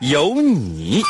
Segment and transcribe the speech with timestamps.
[0.00, 1.02] 有你。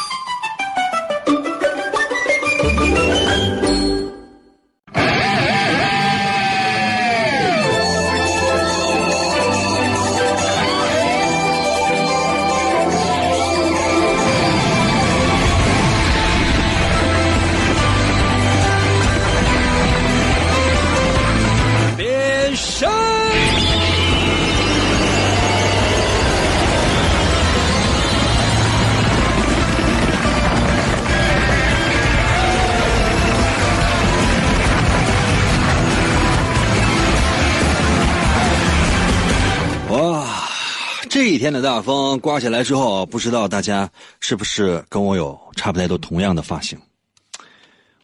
[41.57, 43.91] 的大风刮起来之后，不知道大家
[44.21, 46.79] 是不是跟我有差不太多同样的发型？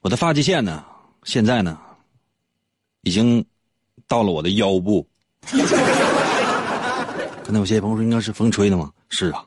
[0.00, 0.82] 我的发际线呢，
[1.24, 1.78] 现在呢，
[3.02, 3.44] 已经
[4.08, 5.06] 到了我的腰部。
[7.44, 8.90] 可能有些朋友说应该是风吹的吗？
[9.10, 9.44] 是啊。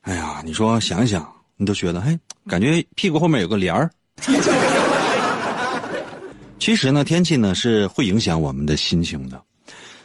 [0.00, 3.88] 哎呀，你说想想，你都觉得，哎，感觉屁股后面有个帘儿。
[6.58, 9.40] 其实呢，天气呢是会影响我们的心情的。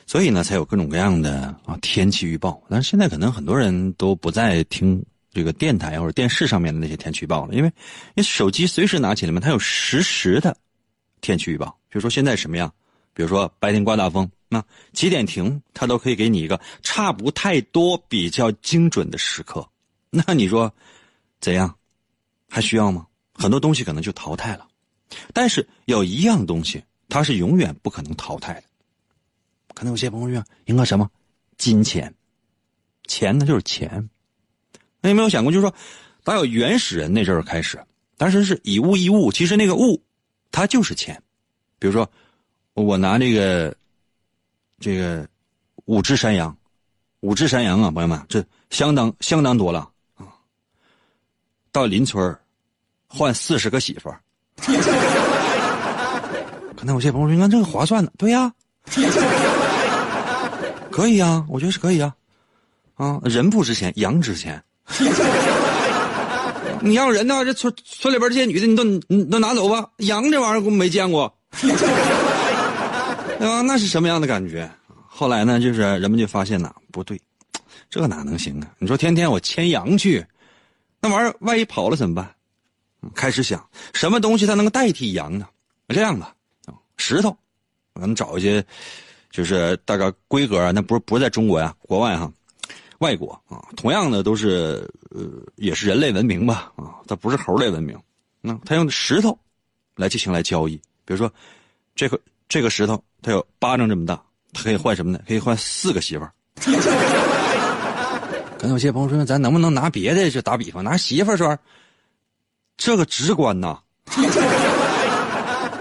[0.07, 2.59] 所以呢，才有各种各样的啊天气预报。
[2.69, 7.71] 但是现在可能很多人都不再听这个电台或者电视上面的那些天气预报了，因为
[8.15, 10.57] 你手机随时拿起来嘛，它有实时的
[11.19, 11.67] 天气预报。
[11.89, 12.73] 比如说现在什么样，
[13.13, 14.63] 比如说白天刮大风，那
[14.93, 19.67] 几点停，它都可以给你一个差不太多、比较精准的时刻。
[20.09, 20.73] 那你说
[21.41, 21.75] 怎样？
[22.49, 23.05] 还需要吗？
[23.33, 24.65] 很多东西可能就淘汰了，
[25.33, 28.63] 但是有一样东西，它是永远不可能淘汰的。
[29.77, 31.07] 可能有些朋友说，应该什么？
[31.55, 32.11] 金钱，
[33.05, 34.09] 钱呢就是钱。
[35.01, 35.71] 那有没有想过，就是说，
[36.23, 37.79] 打有原始人那阵儿开始，
[38.17, 40.01] 当时是以物易物，其实那个物，
[40.51, 41.21] 它就是钱。
[41.77, 42.09] 比如说，
[42.73, 43.77] 我拿这个，
[44.79, 45.29] 这个
[45.85, 46.57] 五只山羊，
[47.19, 50.25] 五只山羊啊，朋友们，这相当相当多了啊。
[51.71, 52.35] 到邻村
[53.05, 54.19] 换四十个媳妇儿，
[56.75, 58.51] 可能有些朋友说，你看这个划算呢，对呀。
[60.97, 62.11] 可以啊，我觉得是可以啊，
[62.95, 64.59] 啊，人不值钱，羊值钱。
[66.81, 69.87] 你要人呢，这村村里边这些女的，你都你都拿走吧。
[69.97, 71.69] 羊这玩意儿我没见过， 对
[73.47, 73.61] 吧？
[73.61, 74.67] 那是什么样的感觉？
[75.07, 77.21] 后来呢，就是人们就发现呐，不对，
[77.91, 78.67] 这哪能行啊？
[78.79, 80.25] 你说天天我牵羊去，
[80.99, 82.27] 那玩意儿万一跑了怎么办？
[83.13, 85.45] 开始想什么东西它能够代替羊呢？
[85.89, 86.33] 这样吧，
[86.97, 87.37] 石头，
[87.93, 88.65] 咱们找一些。
[89.29, 92.31] 就是大概规格啊，那不是不是在中国呀，国外哈，
[92.99, 95.21] 外国啊，同样的都是呃，
[95.55, 97.95] 也是人类文明吧啊，它不是猴类文明，
[98.41, 99.37] 那它用石头
[99.95, 101.31] 来进行来交易，比如说
[101.95, 104.19] 这个这个石头它有巴掌这么大，
[104.53, 105.19] 它可以换什么呢？
[105.27, 106.31] 可以换四个媳妇儿。
[108.57, 111.55] 可能有些朋友说，咱能不能拿别的就打比方，拿媳妇儿说，
[112.75, 113.79] 这个直观呐，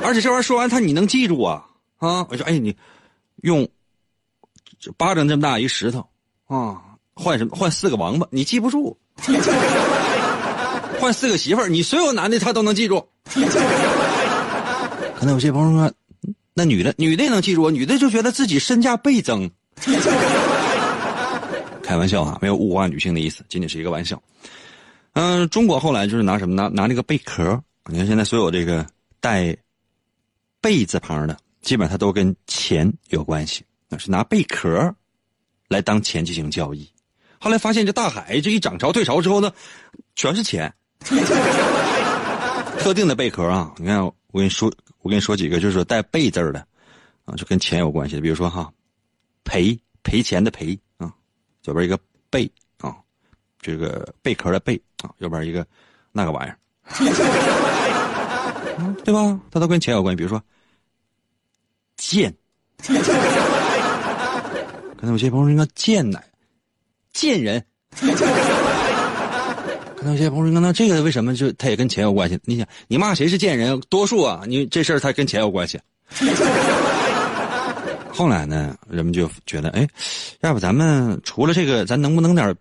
[0.02, 1.64] 而且这玩意儿说完他你能记住啊
[1.96, 2.26] 啊？
[2.28, 2.76] 我说哎你。
[3.42, 3.69] 用
[4.97, 6.06] 巴掌这么大一石头
[6.47, 6.80] 啊，
[7.14, 7.56] 换什么？
[7.56, 8.97] 换四个王八，你记不住；
[11.00, 13.06] 换四个媳妇儿，你所有男的他都能记住。
[15.19, 15.92] 可能有些朋友说，
[16.54, 19.50] 那女的，女的也能记住，女的就觉得自己身价倍增。
[21.82, 24.22] 开玩笑啊，没有物化女性的意思，仅仅是一个玩笑。
[25.14, 26.54] 嗯，中国后来就是拿什么？
[26.54, 27.58] 拿拿那个贝壳。
[27.88, 28.84] 你看现在所有这个
[29.20, 29.56] 带
[30.60, 31.36] “贝”字旁的。
[31.66, 34.94] 基本上它都跟钱有关系，那是拿贝壳
[35.69, 36.88] 来当钱进行交易。
[37.41, 39.53] 后来发现这大海这一涨潮退潮之后呢，
[40.15, 40.72] 全是钱。
[42.78, 44.72] 特定的贝壳啊，你看我跟你说，
[45.03, 46.65] 我跟你说几个，就是带贝字的
[47.24, 48.22] 啊，就跟钱有关系的。
[48.22, 48.72] 比如说哈，
[49.42, 51.12] 赔赔钱的赔啊，
[51.62, 51.98] 左边一个
[52.30, 52.48] 贝
[52.78, 52.95] 啊，
[53.60, 55.66] 这个贝壳的贝啊，右边一个
[56.12, 56.57] 那个玩意儿，
[59.04, 59.41] 对吧？
[59.51, 60.16] 它都跟钱有关系。
[60.16, 60.41] 比如说。
[62.08, 62.32] 贱，
[64.97, 66.22] 可能有些朋友说应该贱奶，
[67.12, 67.60] 贱人。
[69.97, 72.38] 可能有些朋友说那这个为什么就他也跟钱有关系？
[72.44, 73.80] 你想你骂谁是贱人？
[73.88, 75.80] 多数啊，你这事儿他跟钱有关系。
[78.09, 79.84] 后来呢，人们就觉得，哎，
[80.42, 82.54] 要不咱们除了这个，咱能不能点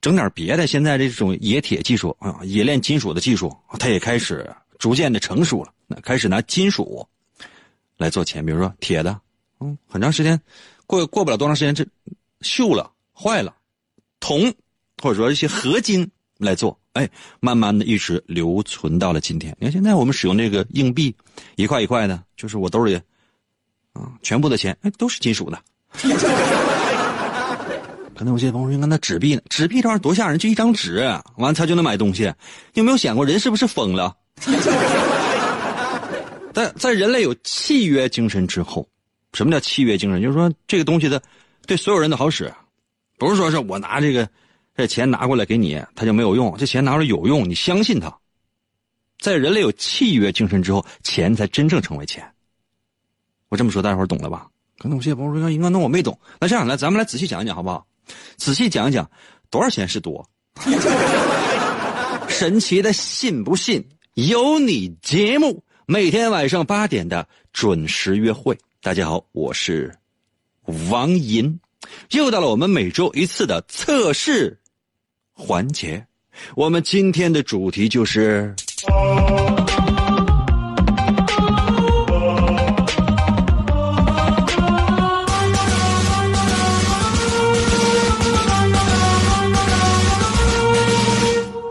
[0.00, 5.70] 整点别的，现在这种冶铁技术啊，冶炼金属的技术，它也开始逐渐的成熟了。
[5.86, 7.06] 那开始拿金属
[8.00, 9.20] 来做钱，比如说铁的，
[9.60, 10.40] 嗯，很长时间
[10.86, 11.86] 过过不了多长时间，这
[12.40, 13.54] 锈了、坏了，
[14.20, 14.50] 铜
[15.02, 17.06] 或者说一些合金来做，哎，
[17.40, 19.54] 慢慢的一直留存到了今天。
[19.60, 21.14] 你看现在我们使用这个硬币，
[21.56, 22.98] 一块一块的，就是我兜里
[23.92, 25.62] 啊，全部的钱，哎，都是金属的。
[28.14, 29.42] 可能有些朋友说：“那纸币呢？
[29.48, 30.98] 纸币这玩意儿多吓人，就一张纸，
[31.36, 32.24] 完了他就能买东西。
[32.72, 34.16] 你有没有想过，人是不是疯了？
[36.52, 38.88] 在在人类有契约精神之后，
[39.32, 40.20] 什么叫契约精神？
[40.20, 41.22] 就是说这个东西的
[41.66, 42.52] 对所有人都好使，
[43.18, 44.28] 不是说是我拿这个
[44.76, 46.56] 这钱拿过来给你，他就没有用。
[46.56, 48.14] 这钱拿出来有用，你相信他。
[49.18, 52.24] 在人类有契约精神之后，钱才真正成为钱。
[53.48, 54.48] 我这么说，大家伙儿懂了吧？
[54.78, 57.86] 可能有些朋友说：“应该那我没懂。”那这样来，咱们来仔细讲一讲，好不好？
[58.38, 59.08] 仔细讲一讲，
[59.50, 60.26] 多少钱是多？
[62.28, 63.84] 神奇的，信不信？
[64.14, 68.56] 有你节目，每天晚上八点的准时约会。
[68.80, 69.92] 大家好，我是
[70.88, 71.58] 王银，
[72.12, 74.56] 又到了我们每周一次的测试
[75.32, 76.06] 环节。
[76.54, 78.54] 我们今天的主题就是。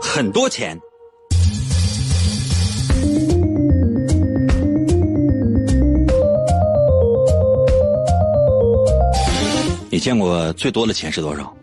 [0.02, 0.78] 很多钱。
[10.00, 11.54] 见过最多的钱是多少？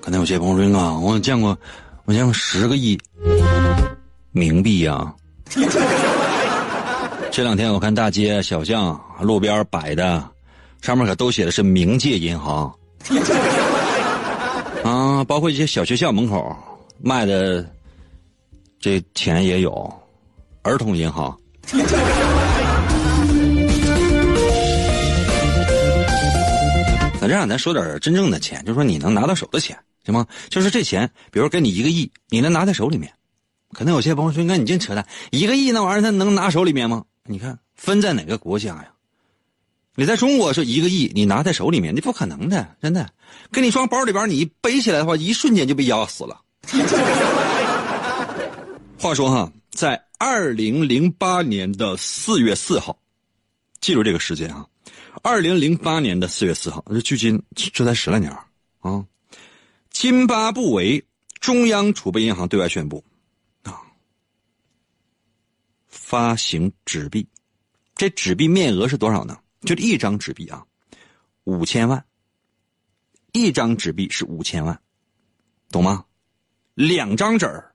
[0.00, 1.58] 可能有些朋友说啊，我见过，
[2.04, 2.96] 我见过十个亿
[4.32, 5.12] 冥币呀。
[7.32, 10.22] 这两天我看大街小巷路边摆的，
[10.80, 12.72] 上面可都写的是冥界银行。
[14.84, 16.56] 啊，包括一些小学校门口
[17.02, 17.68] 卖的
[18.78, 19.92] 这钱也有，
[20.62, 21.36] 儿童银行。
[27.24, 30.26] 咱这样，咱说点真正的钱，就是说你能拿到手的钱，行吗？
[30.50, 33.10] 就是这钱，比如给你一个亿，你能拿在手里面？
[33.72, 38.88] 可能有些朋友说：“那你净扯淡，一个亿那玩意儿，他能拿手里面吗？”你看分在哪个国家呀？
[39.96, 43.08] 你在中国是一个亿，你拿在手里面，你不可能的，真的。
[43.50, 46.38] 给你装包里边，你背起来的话，一瞬间就被压死了。
[49.00, 52.98] 话说哈，在二零零八年的四月四号，
[53.80, 54.66] 记住这个时间啊，
[55.22, 58.30] 二零零八年的四月四号，这距今这才十来年
[58.80, 59.06] 啊。
[59.90, 61.02] 津巴布韦
[61.40, 63.02] 中央储备银行对外宣布，
[63.62, 63.80] 啊，
[65.86, 67.26] 发行纸币，
[67.94, 69.38] 这纸币面额是多少呢？
[69.62, 70.66] 就一张纸币啊，
[71.44, 72.04] 五千万。
[73.32, 74.80] 一张纸币是五千万，
[75.70, 76.04] 懂吗？
[76.74, 77.74] 两张纸儿，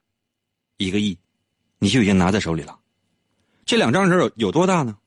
[0.78, 1.18] 一个亿，
[1.80, 2.80] 你就已经拿在手里了。
[3.66, 4.98] 这两张纸有有多大呢？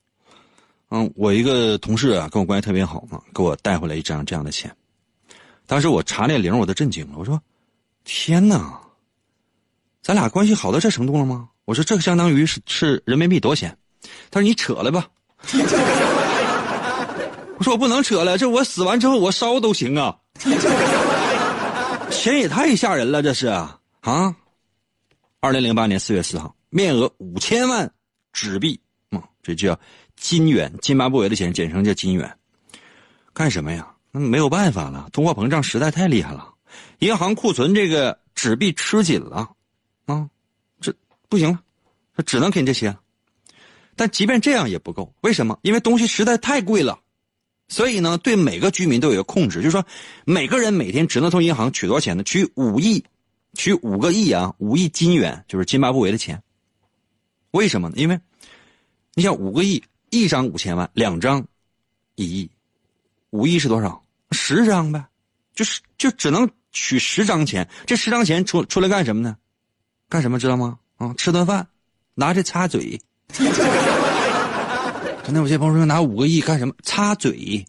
[0.94, 4.70] 嗯，我一个同事啊，跟我关系特别好嘛，给我带回来一张这样的钱。
[5.66, 7.14] 当时我查那零，我都震惊了。
[7.16, 7.40] 我说
[8.04, 8.78] ：“天哪，
[10.02, 13.74] 咱俩关系好到这程度了吗？”我说：“这相当于是是人民币多少钱？”
[14.30, 15.08] 他说：“你扯了吧。
[17.56, 20.14] ”我说：“我不能扯了，这我死完之后我烧都行啊。”
[22.12, 23.80] 钱也太吓人了，这是啊！
[25.40, 27.90] 二零零八年四月四号，面额五千万
[28.34, 28.78] 纸币，
[29.10, 29.78] 嗯，这叫
[30.16, 32.36] 金元，津巴布韦的钱简称叫金元。
[33.32, 33.88] 干什么呀？
[34.10, 36.52] 那没有办法了，通货膨胀实在太厉害了，
[36.98, 39.50] 银行库存这个纸币吃紧了，
[40.04, 40.28] 啊，
[40.80, 40.94] 这
[41.28, 41.58] 不行了，
[42.14, 42.94] 他只能给你这些。
[43.96, 45.58] 但即便这样也不够，为什么？
[45.62, 46.98] 因为东西实在太贵了。
[47.68, 49.82] 所以呢，对每个居民都有一个控制，就是说，
[50.26, 52.22] 每个人每天只能从银行取多少钱呢？
[52.22, 53.02] 取五亿，
[53.54, 56.42] 取五个亿啊，五亿金元，就是津巴布韦的钱。
[57.52, 57.94] 为什么呢？
[57.96, 58.20] 因为，
[59.14, 61.42] 你想五个亿，一张五千万，两张
[62.16, 62.50] 一亿，
[63.30, 64.02] 五亿是多少？
[64.30, 65.02] 十张呗，
[65.54, 67.66] 就是就只能取十张钱。
[67.86, 69.34] 这十张钱出出来干什么呢？
[70.10, 70.78] 干什么知道吗？
[70.98, 71.66] 啊，吃顿饭，
[72.14, 73.00] 拿着擦嘴。
[75.24, 76.74] 可能有些朋友说拿五个亿干什么？
[76.82, 77.64] 擦嘴，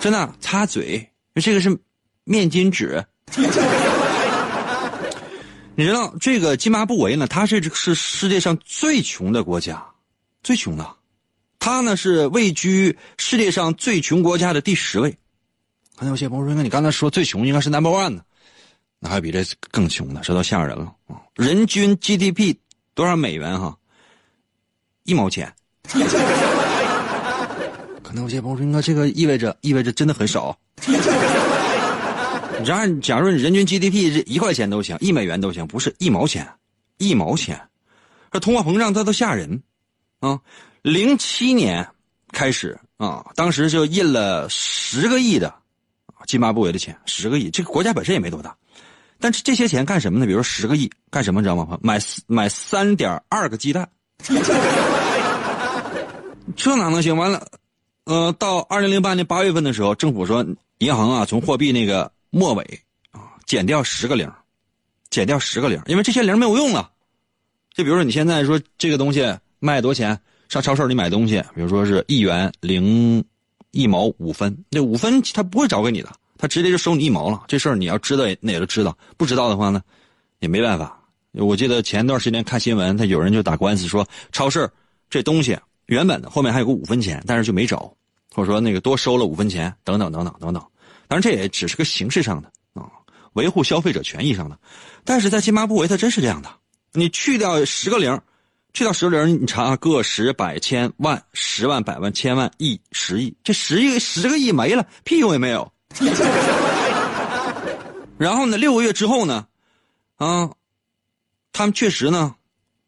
[0.00, 1.08] 真的擦嘴。
[1.36, 1.70] 这个是
[2.24, 3.04] 面巾纸。
[5.76, 7.28] 你知道这个津巴布韦呢？
[7.28, 9.86] 它是是世界上最穷的国家，
[10.46, 10.88] 最穷的。
[11.58, 15.10] 他呢是位居世界上最穷国家的第十位。
[15.96, 18.22] 可能有些朋友说，那你刚才说最穷应该是 number one 呢？
[19.00, 21.16] 那还比这更穷的，这都吓人了啊！
[21.34, 22.54] 人均 GDP
[22.94, 23.76] 多少美元哈？
[25.02, 25.52] 一毛钱，
[28.04, 30.56] 可能有些朋友说：“那这个意味着意味着真的很少。”
[32.64, 36.48] 然，假如你人均 GDP 是一块钱都行，一美元都行，不是一毛钱，
[36.98, 37.60] 一毛钱，
[38.30, 39.60] 这通货膨胀它都吓人
[40.20, 40.40] 啊！
[40.82, 41.86] 零七年
[42.32, 45.52] 开始啊，当时就印了十个亿的
[46.26, 48.56] 津巴布韦的钱，十个亿，这个国家本身也没多大，
[49.20, 50.26] 但是这些钱干什么呢？
[50.26, 51.78] 比如十个亿干什么，你知道吗？
[51.82, 53.88] 买买三点二个鸡蛋，
[56.56, 57.16] 这哪能行？
[57.16, 57.46] 完了，
[58.04, 60.44] 呃，到二零零八年八月份的时候，政府说
[60.78, 62.80] 银行啊，从货币那个末尾
[63.10, 64.30] 啊减掉十个零，
[65.10, 66.90] 减掉十个零，因为这些零没有用了。
[67.74, 69.20] 就比如说你现在说这个东西
[69.58, 70.20] 卖多少钱？
[70.48, 73.24] 上超市里买东西，比如说是一元零
[73.72, 77.42] 一毛五分，那五分他不会找给你的，他直接就收你一毛了。
[77.48, 79.82] 这事儿你要知道，那也都知道；不知道的话呢，
[80.38, 81.02] 也没办法。
[81.32, 84.70] 我记得前段时间看新闻，他有人就打官司说，超市
[85.10, 87.92] 这东西原本的后面还有个五分钱，但是就没找，
[88.32, 90.62] 或者说那个多收了五分钱，等等等等等等。
[91.08, 92.86] 当然这也只是个形式上的啊，
[93.32, 94.56] 维护消费者权益上的。
[95.04, 96.48] 但是在津巴布韦，它真是这样的，
[96.92, 98.16] 你去掉十个零。
[98.76, 105.72] 去掉十个零，你查个十百千万十万百万千万亿十亿，这十亿十个亿没了，屁用也没有。
[108.18, 109.46] 然后呢，六个月之后呢，
[110.16, 110.50] 啊，
[111.54, 112.34] 他们确实呢，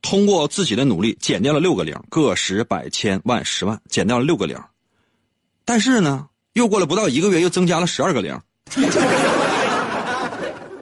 [0.02, 4.60] 通过自己的努力减掉了六个零，个十百千万十万，减掉了六个零。
[5.64, 8.38] 但是呢，又过了不到一个月，又增加了十二个零。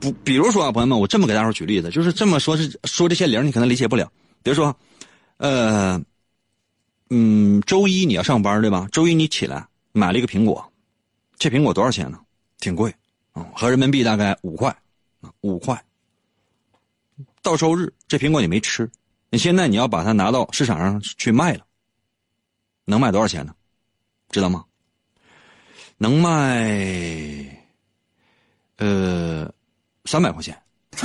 [0.00, 4.10] 不，比如说啊，朋友们，我这么给大伙举例子，就是这么说，是说这些零，你可能理解不了。
[4.42, 4.76] 比如说。
[5.38, 6.02] 呃，
[7.10, 8.88] 嗯，周一你要上班对吧？
[8.90, 10.72] 周一你起来买了一个苹果，
[11.38, 12.18] 这苹果多少钱呢？
[12.58, 12.94] 挺贵，
[13.32, 14.70] 啊，合人民币大概五块，
[15.20, 15.80] 啊五块。
[17.42, 18.90] 到周日这苹果你没吃，
[19.30, 21.64] 你现在你要把它拿到市场上去卖了，
[22.84, 23.54] 能卖多少钱呢？
[24.30, 24.64] 知道吗？
[25.98, 27.66] 能卖，
[28.76, 29.50] 呃，
[30.04, 30.60] 三百块钱。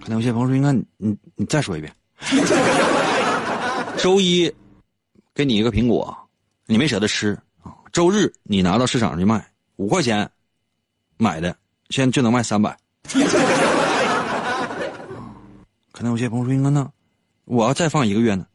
[0.00, 1.92] 可能有些朋友说：“应该你你再说一遍。”
[3.98, 4.52] 周一
[5.34, 6.16] 给你一个苹果，
[6.66, 7.72] 你没舍得吃啊。
[7.92, 9.46] 周日你拿到市场上去卖，
[9.76, 10.28] 五块钱
[11.16, 11.56] 买的，
[11.90, 12.76] 现在就能卖三百。
[15.92, 16.90] 可能有些朋友说：“哥，呢
[17.44, 18.46] 我要再放一个月呢？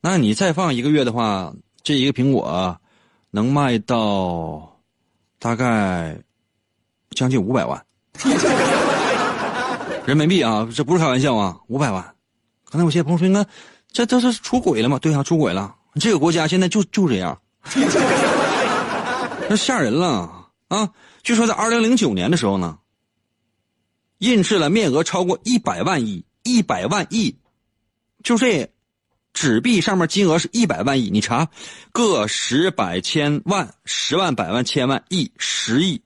[0.00, 2.78] 那你再放一个月的话，这一个苹果
[3.30, 4.78] 能卖到
[5.38, 6.18] 大概
[7.10, 7.82] 将近五百万
[10.04, 10.68] 人民币啊！
[10.74, 12.04] 这不是开玩笑啊，五百万。”
[12.70, 13.44] 刚才有些朋友说：“应该
[13.92, 15.74] 这这是出轨了吗？”对啊，出轨了。
[15.96, 17.36] 这个国家现在就就这样，
[19.50, 20.30] 那吓人了
[20.68, 20.88] 啊！
[21.24, 22.78] 据说在二零零九年的时候呢，
[24.18, 27.36] 印制了面额超过一百万亿，一百万亿，
[28.22, 28.70] 就这
[29.34, 31.10] 纸币上面金额是一百万亿。
[31.10, 31.48] 你查，
[31.90, 36.00] 个十百千万十万百万千万亿十亿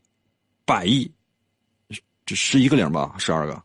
[0.64, 1.12] 百亿，
[2.24, 3.14] 这十一个零吧？
[3.18, 3.62] 十二个。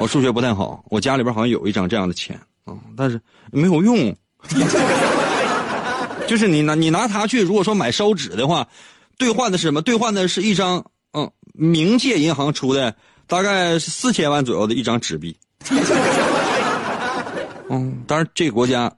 [0.00, 3.20] 我数学不太好，我家里边好像有一张这样的钱啊，但是
[3.52, 4.16] 没有用。
[6.26, 8.66] 就是你拿你拿它去，如果说买烧纸的话，
[9.18, 9.82] 兑换的是什么？
[9.82, 15.36] 兑换的是一张嗯，冥界银行出的大概四千万左右的一张纸币。
[17.68, 18.90] 嗯，当然这个国家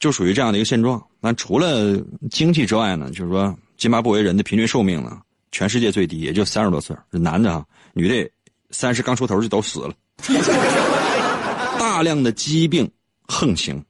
[0.00, 1.00] 就属于这样的一个现状。
[1.20, 1.96] 那除了
[2.28, 5.20] 经济之外呢，就是说津巴布韦人的平均寿命呢，
[5.52, 8.28] 全世界最低，也就三十多岁，男的啊，女的
[8.70, 9.94] 三十刚出头就都死了。
[11.78, 12.90] 大量的疾病
[13.22, 13.84] 横行，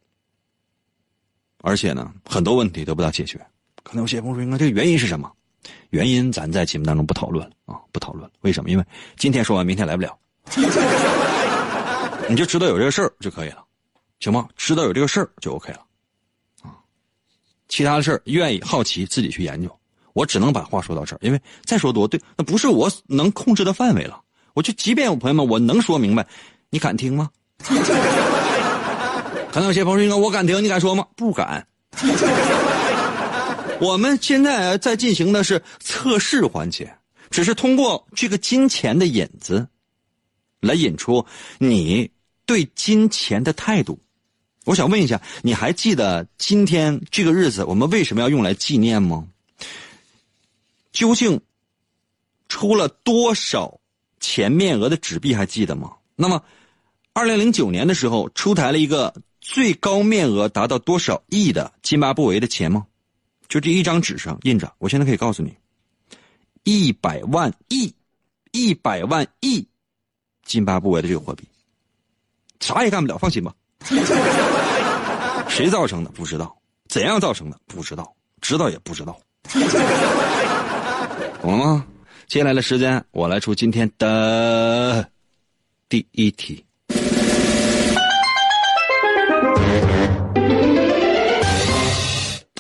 [1.62, 3.38] 而且呢，很多问题得不到解决。
[3.82, 5.30] 可能有些朋友说：“那这个原因是什么？”
[5.90, 8.30] 原因咱在节目当中不讨论啊，不讨论。
[8.42, 8.70] 为什么？
[8.70, 8.85] 因为
[9.16, 10.16] 今天说完，明天来不了。
[12.28, 13.64] 你就知道有这个事儿就可以了，
[14.20, 14.47] 行吗？
[14.56, 15.80] 知道有这个事儿就 OK 了
[16.62, 16.76] 啊。
[17.68, 19.75] 其他的事儿，愿意好奇自己去研究。
[20.12, 24.20] 我只能把话说到这儿，因为再说多对，那不是我能控制的范围了。
[24.55, 26.26] 我就即便有朋友们，我能说明白，
[26.71, 27.31] 你敢听吗？
[29.50, 31.67] 可能有些朋友说：“我敢听，你敢说吗？”不敢。
[33.81, 36.93] 我们现在在进行的是测试环节，
[37.31, 39.67] 只是通过这个金钱的引子，
[40.61, 41.25] 来引出
[41.59, 42.11] 你
[42.45, 43.99] 对金钱的态度。
[44.64, 49.26] 我想问一下，你还记得今天这个日子我们为什么要用来纪念吗？
[50.93, 51.40] 究竟
[52.49, 53.77] 出了多少？
[54.21, 55.93] 钱面额的纸币还记得吗？
[56.17, 56.43] 那么，
[57.13, 62.87] 二零零九年的时候出台了一个最高面额达到多少亿的津巴布韦的钱吗？
[63.49, 65.57] 就这一张纸上印着，我现在可以告诉你，
[66.65, 67.95] 一百万亿，
[68.53, 69.67] 一百万亿，
[70.45, 71.45] 津巴布韦的这个货币，
[72.61, 73.55] 啥也干不了，放心吧。
[75.49, 76.55] 谁造成的不知道，
[76.89, 79.19] 怎样造成的不知道，知道也不知道。
[81.41, 81.87] 懂了吗？
[82.28, 85.11] 接下来的时间，我来出今天的
[85.88, 86.62] 第一题。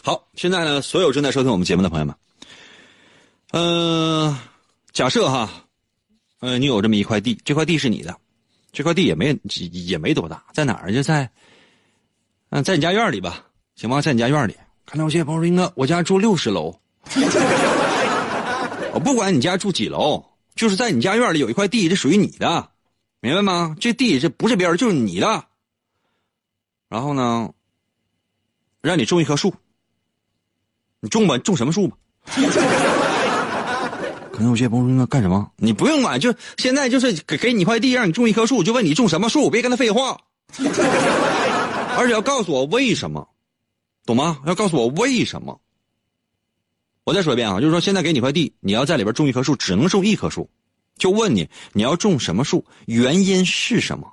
[0.02, 2.14] 好，现在呢，所有正在收听我们节目的朋友们，
[3.52, 4.34] 嗯、
[4.92, 5.50] 假设哈，
[6.40, 8.16] 呃，你有这么一块地，这块地是你的，
[8.72, 9.38] 这块地也没
[9.70, 10.90] 也没多大，在哪儿？
[10.90, 11.30] 就在，
[12.48, 13.44] 嗯、在你家院里吧，
[13.76, 14.00] 行吗？
[14.00, 14.56] 在你家院里。
[14.86, 16.74] 看到有些朋友说，英哥，我家住六十楼。
[18.98, 20.24] 我不管你家住几楼，
[20.56, 22.70] 就是在你家院里有一块地，这属于你的，
[23.20, 23.76] 明白吗？
[23.78, 25.44] 这地这不是别人，就是你的。
[26.88, 27.48] 然后呢，
[28.80, 29.54] 让你种一棵树，
[30.98, 31.96] 你种吧，种什么树吧？
[34.32, 35.48] 可能有些朋友说，那干什么？
[35.58, 40.20] 你不用管，就现在就是给给你一块地，让你种一棵树，就问你种什么树，别跟他废话，
[41.96, 43.28] 而且要告诉我为什么，
[44.04, 44.40] 懂吗？
[44.44, 45.60] 要告诉我为什么。
[47.08, 50.46] 我再说一遍啊，就是说现在给你块地，你要在里边种一棵树，只能种一棵树，
[50.98, 54.06] 就问你你要种什么树，原因是什么？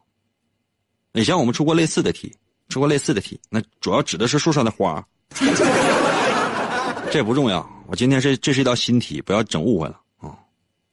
[1.11, 2.33] 以前我们出过类似的题，
[2.69, 5.05] 出过类似的题，那主要指的是树上的花，
[7.11, 7.69] 这不重要。
[7.87, 10.31] 我今天是这是一道新题，不要整误会了啊、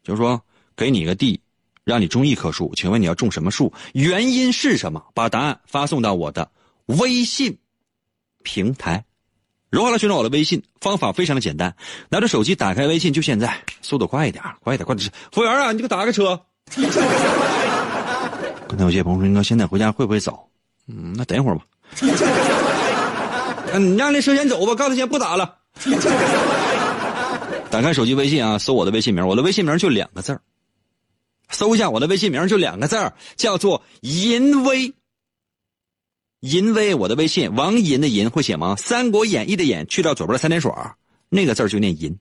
[0.03, 0.43] 就是说
[0.75, 1.41] 给你一个地，
[1.85, 3.73] 让你种一棵树，请问你要种什么树？
[3.95, 5.01] 原因是什么？
[5.15, 6.51] 把答案发送到我的
[6.87, 7.57] 微信
[8.43, 9.05] 平台。
[9.73, 10.63] 如何来寻找我的微信？
[10.83, 11.75] 方法非常的简单，
[12.11, 15.11] 拿着手机打开微信，就现在，速度快一点，快一点，快点！
[15.33, 16.39] 服务员啊，你给我打个车。
[18.69, 20.47] 刚才有些朋友说，哥现在回家会不会早？
[20.89, 21.63] 嗯，那等一会儿吧。
[23.73, 25.57] 嗯，你让那车先走吧，告诉他先不打了。
[27.71, 30.43] 打开手机微信啊，搜我的微信名，我的微信名就两个字儿
[31.49, 34.93] 搜一下我的微信名就两个字儿叫做淫威。
[36.43, 38.75] 淫威，我的微信王银的银会写吗？
[38.81, 40.73] 《三国演义》的演去掉左边三点水
[41.29, 42.19] 那个字就念银。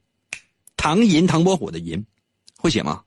[0.78, 2.06] 唐寅唐伯虎的银
[2.56, 3.02] 会写吗？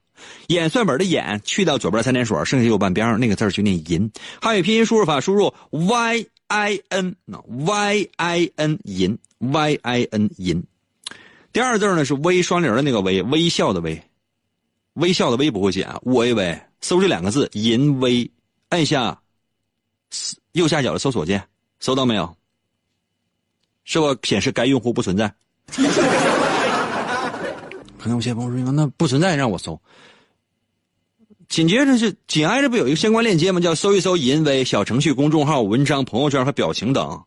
[0.49, 4.10] 演算本的演去掉左边三点水剩下右半边那个字就念银。
[4.41, 7.15] 汉语拼音输入法输入 y i n
[7.47, 10.65] y i n 银 y i n 银。
[11.52, 14.02] 第二字呢是微双零的那个微，微笑的微，
[14.95, 16.60] 微笑的微不会写啊，微微。
[16.80, 18.28] 搜这两个字淫威，
[18.71, 19.21] 按下
[20.54, 21.43] 右下角的搜索键，
[21.80, 22.36] 搜到没有？
[23.84, 25.34] 是否显示该用户不存在？
[27.99, 29.80] 可能有些朋友说：“那不存在，让我搜。”
[31.49, 33.60] 紧接着是紧挨着不有一个相关链接吗？
[33.60, 37.25] 叫搜一搜淫威小程序、公众号、文章、朋友圈和表情等，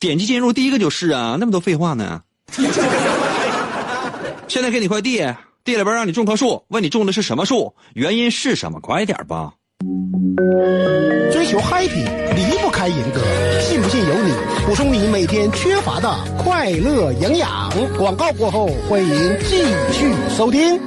[0.00, 2.22] 点击进入第一个就是啊，那么多废话呢。
[4.48, 5.18] 现在给你块地，
[5.62, 8.80] 地里边让你种棵树，问你种的是什么树，原因是什么？
[8.80, 9.54] 快点吧！
[11.32, 12.04] 追求 happy
[12.36, 13.20] 离不开银哥，
[13.60, 14.32] 信不信由你。
[14.66, 17.68] 补充你每天缺乏的快乐营养。
[17.96, 20.78] 广告过后，欢迎继续收听。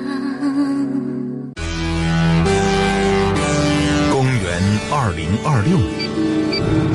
[4.09, 6.09] 公元二零二六年，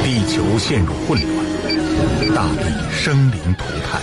[0.02, 4.00] 地球陷入混乱，大地生灵涂炭，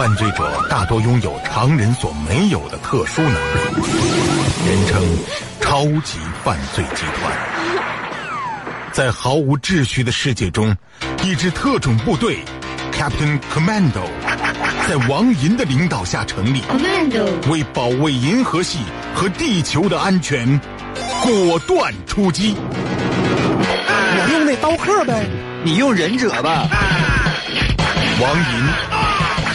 [0.00, 3.36] 犯罪者大多拥有常人所没有的特殊能力，
[4.66, 5.02] 人称
[5.60, 7.30] 超级犯罪集团。
[8.92, 10.74] 在毫无秩序的世界中，
[11.22, 12.38] 一支特种部队
[12.90, 14.08] Captain Commando
[14.88, 16.62] 在王银的领导下成立，
[17.50, 18.78] 为保卫银河系
[19.14, 20.58] 和地球的安全，
[21.22, 22.56] 果断出击。
[24.16, 25.26] 我用那刀客呗。
[25.62, 26.66] 你用忍者吧。
[28.18, 28.99] 王银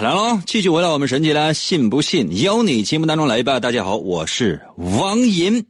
[0.00, 0.40] 来喽！
[0.46, 3.60] 继续回到我们神奇的信不信由你节目当中来吧。
[3.60, 5.66] 大家好，我是王银。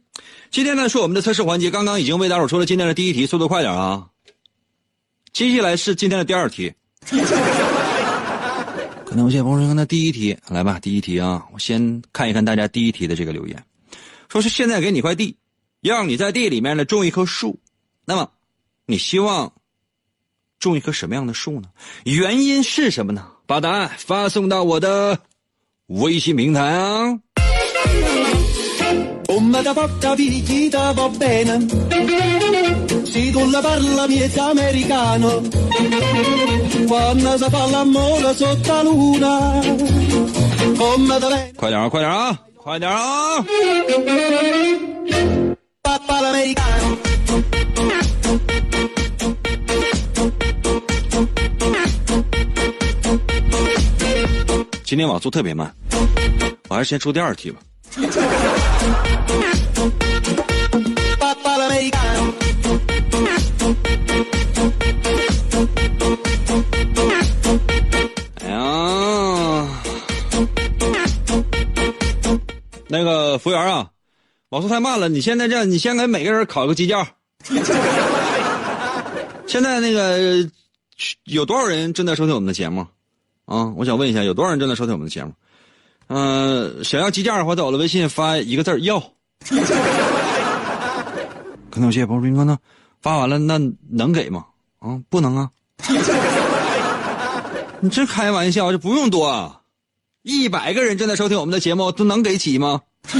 [0.49, 4.07] 今天呢是我们的测试环节，刚刚已经为大伙出了今天的第一题，速度快点啊！
[5.33, 6.73] 接下来是今天的第二题。
[9.05, 13.61] 可能有些朋友说，那第一题来吧，第一题啊，我先看一看大家第一题的这个留言，
[14.29, 15.35] 说是现在给你块地，
[15.81, 17.59] 让你在地里面呢种一棵树，
[18.05, 18.31] 那么
[18.85, 19.51] 你希望
[20.57, 21.67] 种一棵什么样的树呢？
[22.05, 23.27] 原因是什么呢？
[23.51, 25.19] 把答案发送到我的
[25.87, 27.19] 微信平台啊！
[41.57, 41.89] 快点啊！
[41.89, 42.39] 快点啊！
[42.55, 43.45] 快点啊！
[54.91, 55.73] 今天网速特别慢，
[56.67, 57.61] 我还是先出第二题吧。
[68.39, 69.65] 哎呀，
[72.89, 73.87] 那个服务员啊，
[74.49, 77.07] 网速太慢了，你现在这样，你先给每个人烤个鸡架。
[79.47, 80.45] 现在那个
[81.23, 82.85] 有多少人正在收听我们的节目？
[83.51, 85.33] 啊，我想问一下，有多少人正在收听我们的节目？
[86.07, 89.03] 嗯、想要鸡架的话，在我的微信发一个字儿要。
[91.69, 92.57] 可能有些朋友说，那
[93.01, 93.59] 发完了，那
[93.89, 94.45] 能给吗？
[94.79, 95.49] 啊，不能啊。
[97.81, 99.61] 你这开玩笑，这不用多啊，
[100.21, 102.81] 一百个人正在收听我们的节目，都能给起吗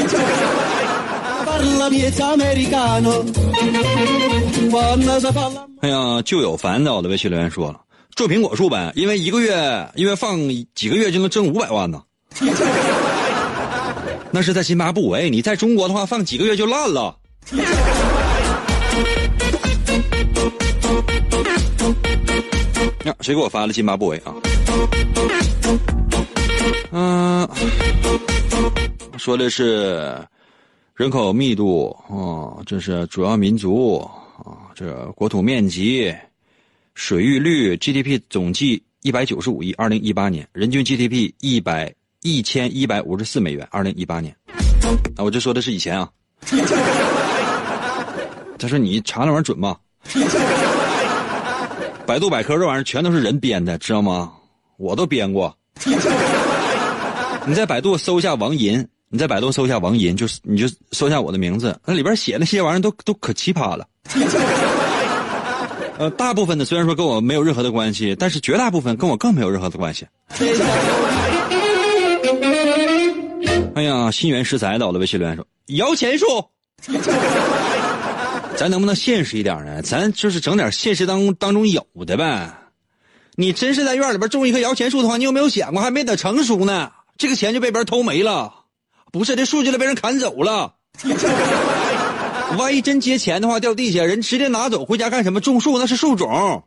[5.82, 7.82] 哎呀，就有烦在我的微信留言说了，
[8.16, 10.38] 种苹果树呗，因为一个月，因为放
[10.76, 12.02] 几个月就能挣五百万呢。
[14.34, 17.18] 那是在津巴布韦，你在中国的话，放几个月就烂了。
[23.04, 24.34] 呀，谁给我发的津巴布韦啊？
[26.94, 27.50] 嗯、
[29.18, 30.16] 说的是
[30.96, 33.98] 人口密度啊、这是主要民族
[34.38, 36.14] 啊，这国土面积、
[37.04, 44.32] 水域率、GDP 总计一百九十五亿，二零一八年人均 GDP 一百一千一百五十四美元，二零一八年。
[45.16, 46.08] 啊，我这说的是以前啊。
[48.60, 49.76] 他说你查那玩意儿准吗？
[52.06, 54.32] 百度百科这玩意儿全都是人编的，知道吗？
[54.78, 55.58] 我都编过。
[57.48, 63.88] 你在百度搜一下王银，你在百度搜一下王银，就是你就搜一下我的名字，那里边写那些玩意儿都都可奇葩了。
[66.02, 70.08] 呃，大部分的虽然说跟我没有任何的关系，但是绝大部分跟我更没有任何的关系。
[73.76, 76.26] 哎呀，心源食材的我的微信留言说摇钱树，
[78.58, 79.80] 咱能不能现实一点呢？
[79.84, 82.52] 咱就是整点现实当当中有的呗。
[83.36, 88.52] 你真是在院里边种一棵摇钱树的话，你有没有想过还没等成熟呢，这个钱就被别人偷没了？
[89.12, 90.74] 不是，这树就得被人砍走了。
[92.58, 95.40] 万一真结钱的话，掉地下，人直接拿走回家干什么？
[95.42, 96.64] 种树那是树种。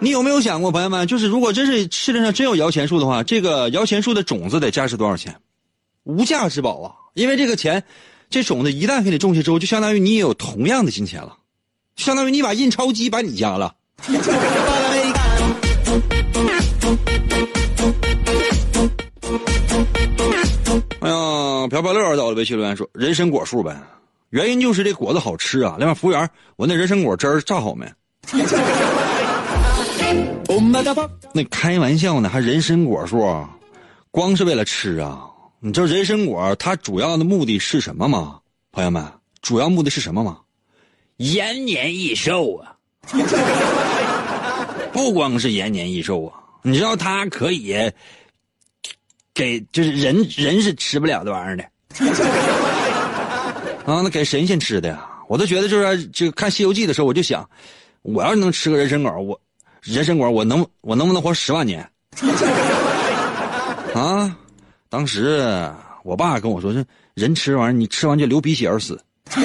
[0.00, 5.34] 你有没有想过，朋友们，就是如果真是世界上真有摇钱树的话，这个摇钱树的种子得价值多少钱？
[6.02, 6.92] 无价之宝啊！
[7.14, 7.82] 因为这个钱，
[8.28, 11.36] 这种子一旦给你种下之后，就相当于你也有同样的金钱了，
[11.96, 13.74] 相当于你把印钞机摆你家了。
[21.00, 23.74] 哎呀，朴朴乐到了微信留言说：“人参果树呗，
[24.34, 25.76] 原因就是这果子好吃啊。
[25.78, 27.86] 另外，服务员，我那人参果汁儿榨好没
[31.32, 33.24] 那开玩笑呢，还人参果树，
[34.10, 35.24] 光是为了吃啊？
[35.60, 38.40] 你知道人参果它主要的目的是什么吗？
[38.72, 39.06] 朋友们，
[39.40, 40.40] 主要目的是什么吗？
[41.18, 42.74] 延年益寿啊！
[44.92, 47.72] 不光是延年益寿啊，你知道它可以
[49.32, 51.64] 给就是人人是吃不了这玩意儿的
[53.86, 55.06] 啊，那给神仙吃的呀！
[55.28, 57.48] 我都觉得就是这个看《西游记》的时候，我就想，
[58.02, 59.38] 我要是能吃个人参果，我
[59.82, 61.86] 人参果我能我能不能活十万年？
[63.94, 64.36] 啊！
[64.88, 65.70] 当时
[66.02, 68.98] 我爸跟我说：“这人吃玩意儿，你吃完就流鼻血而死。
[69.36, 69.42] ”哎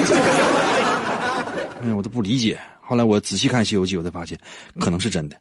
[1.88, 2.60] 呀，我都不理解。
[2.82, 4.38] 后来我仔细看《西游记》，我才发现
[4.80, 5.38] 可能是真的。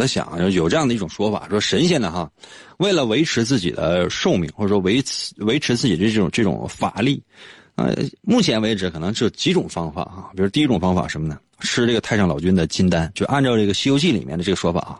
[0.00, 2.32] 我在想，有这样的一种说法，说神仙呢哈，
[2.78, 7.22] 为了维持自己的寿命，或者说维持维持自己的这种这种法力，
[7.74, 10.30] 呃，目前为止可能只有几种方法啊。
[10.34, 11.38] 比如第一种方法什么呢？
[11.60, 14.98] 吃这个太上老君的金丹，就按照这个《西游记》里面的这个说法啊。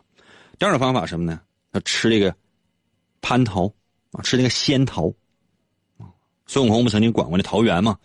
[0.59, 1.41] 第二种方法什么呢？
[1.73, 2.35] 要吃这个
[3.23, 3.73] 蟠桃
[4.13, 5.11] 啊，吃那个仙桃。
[6.47, 7.97] 孙悟空不曾经管过那桃园吗？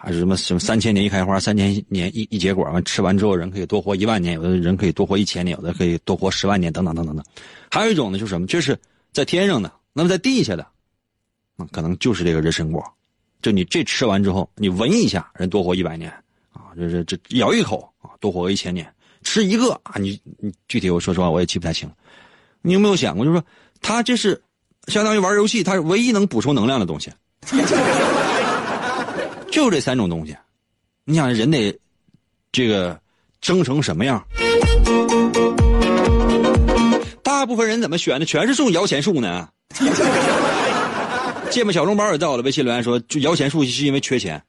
[0.00, 7.24] 还是什么什么三千年一开花，三千年一一结果，完吃完之后人可以多活一万年，有的人可以多活一千年，有的可以多活十万年，等等等等等。
[7.68, 8.46] 还有一种呢，就是什么？
[8.46, 8.78] 就是
[9.12, 10.64] 在天上的，那么在地下的，
[11.72, 12.82] 可能就是这个人参果。
[13.42, 16.08] 就你这吃完之后，你闻一下，人多活一百年
[16.52, 18.86] 啊，这这这咬一口啊，多活一千年。
[19.24, 21.90] 吃一个啊，你你具体我说实话我也记不太清。
[22.62, 23.44] 你有没有想过，就是说
[23.80, 24.40] 它这是
[24.86, 27.10] 相当于玩游戏，它是唯一能补充能量的东西。
[29.50, 30.36] 就这三种东西，
[31.04, 31.76] 你想人得
[32.52, 32.98] 这个
[33.40, 34.22] 蒸成什么样？
[37.22, 38.26] 大部分人怎么选的？
[38.26, 39.48] 全是种摇钱树呢？
[41.50, 44.42] 芥末小笼包也到了微信留言说，就摇钱树是因为缺钱。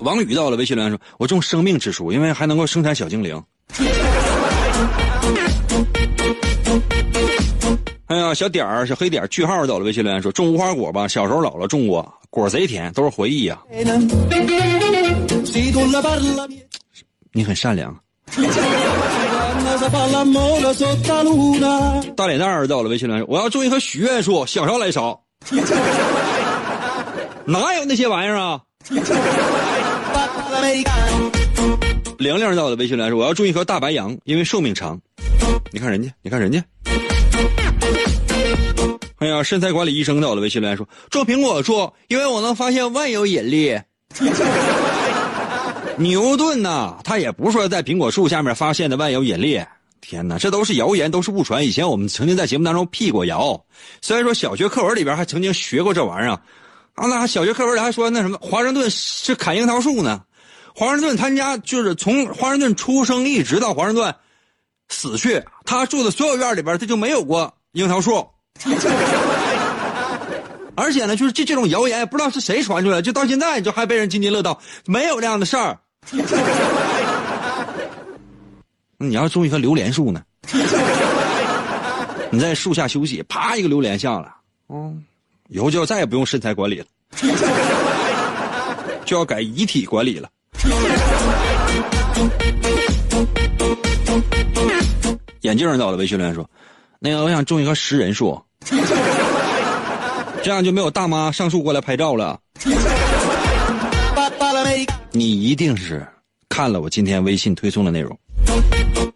[0.00, 3.42] 王宇到了微信留言说，我种生命之树，因为还能够生产小精灵。
[8.06, 13.58] 哎呀，小点儿、小黑点儿、句号到了微信留言说，种无花果吧，小时候姥姥种过，果贼甜，都是回忆呀、
[17.32, 17.98] 你很善良。
[22.14, 25.00] 大脸蛋儿到了微信来说，我要种一棵许愿树，想啥来啥。
[27.46, 28.60] 哪有那些玩意儿啊
[32.18, 35.00] 玲玲到了微信来说，我要种一棵大白杨，因为寿命长。
[35.72, 36.62] 你看人家，你看人家。
[39.18, 43.80] 哎呀，身材管理医生到了微信留言说，种苹果树，因为我能发现万有引力。
[45.96, 49.58] 牛顿呐，他也不是说在苹果树下面发现的万有引力。
[50.02, 51.64] 天哪，这都是谣言，都是误传。
[51.64, 53.58] 以前我们曾经在节目当中辟过谣，
[54.02, 56.32] 虽然说小学课文里边还曾经学过这玩意儿，
[56.94, 60.22] 啊，那小学课文里还说那什么华盛顿是砍樱桃树呢。
[60.74, 64.14] 华盛顿他家就是从华盛顿出生一直到华盛顿
[64.90, 68.28] 死去，他住的所有院里边他就没有过樱桃树。
[70.74, 75.78] 而且呢，就是这这种谣言，不知道是谁传出来，就到现在就还被人津津乐道，没有这样的事儿。
[78.98, 80.22] 你要种一棵榴莲树呢？
[82.30, 84.30] 你在树下休息，啪一个榴莲下来，
[84.68, 85.04] 嗯，
[85.48, 86.86] 以后就再也不用身材管理了，
[89.04, 90.28] 就要改遗体管理了。
[95.42, 96.48] 眼镜到了，微信留言说
[96.98, 98.42] ：“那个，我想种一棵食人树，
[100.42, 102.38] 这样就没有大妈上树过来拍照了。
[105.12, 106.06] 你一定是
[106.48, 108.18] 看了我今天微信推送的内容。”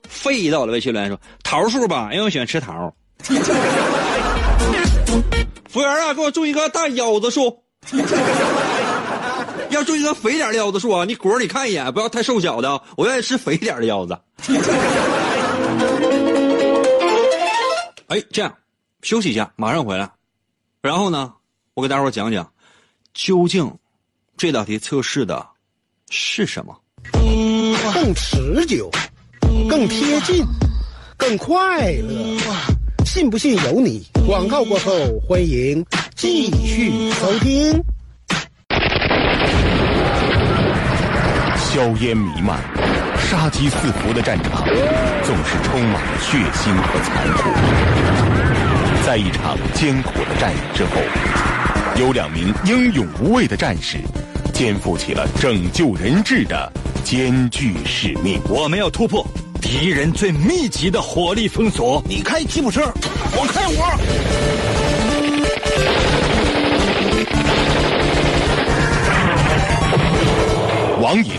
[0.09, 2.93] 费到了，微信留言说：“桃树吧，因为我喜欢吃桃。
[5.69, 7.63] ”服务员啊，给我种一棵大腰子树。
[9.71, 11.05] 要种一棵肥点的腰子树啊！
[11.05, 14.19] 你果儿你看一眼，不要太瘦小的啊，我愿意吃肥点的腰子。
[18.09, 18.53] 哎，这样，
[19.03, 20.11] 休息一下，马上回来。
[20.83, 21.33] 然后呢，
[21.75, 22.53] 我给大伙儿讲讲，
[23.15, 23.75] 究竟
[24.37, 25.47] 这道题测试的
[26.11, 26.79] 是什么？
[27.93, 28.91] 更持久，
[29.69, 30.45] 更贴近，
[31.17, 32.39] 更快乐。
[33.07, 34.07] 信不信由你。
[34.27, 34.93] 广告过后，
[35.27, 35.85] 欢迎
[36.15, 37.83] 继续收听。
[41.57, 42.61] 硝烟弥漫、
[43.19, 44.65] 杀机四伏的战场，
[45.25, 48.70] 总是充满了血腥和残酷。
[49.11, 50.93] 在一场艰苦的战役之后，
[51.97, 53.99] 有两名英勇无畏的战士，
[54.53, 58.41] 肩负起了拯救人质的艰巨使命。
[58.49, 59.27] 我们要突破
[59.61, 62.01] 敌人最密集的火力封锁。
[62.09, 62.83] 你开吉普车，
[63.33, 63.83] 我开我。
[71.03, 71.33] 王银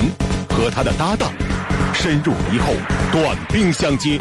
[0.50, 1.32] 和他的搭档
[1.94, 2.74] 深入敌后，
[3.14, 4.20] 短兵相接。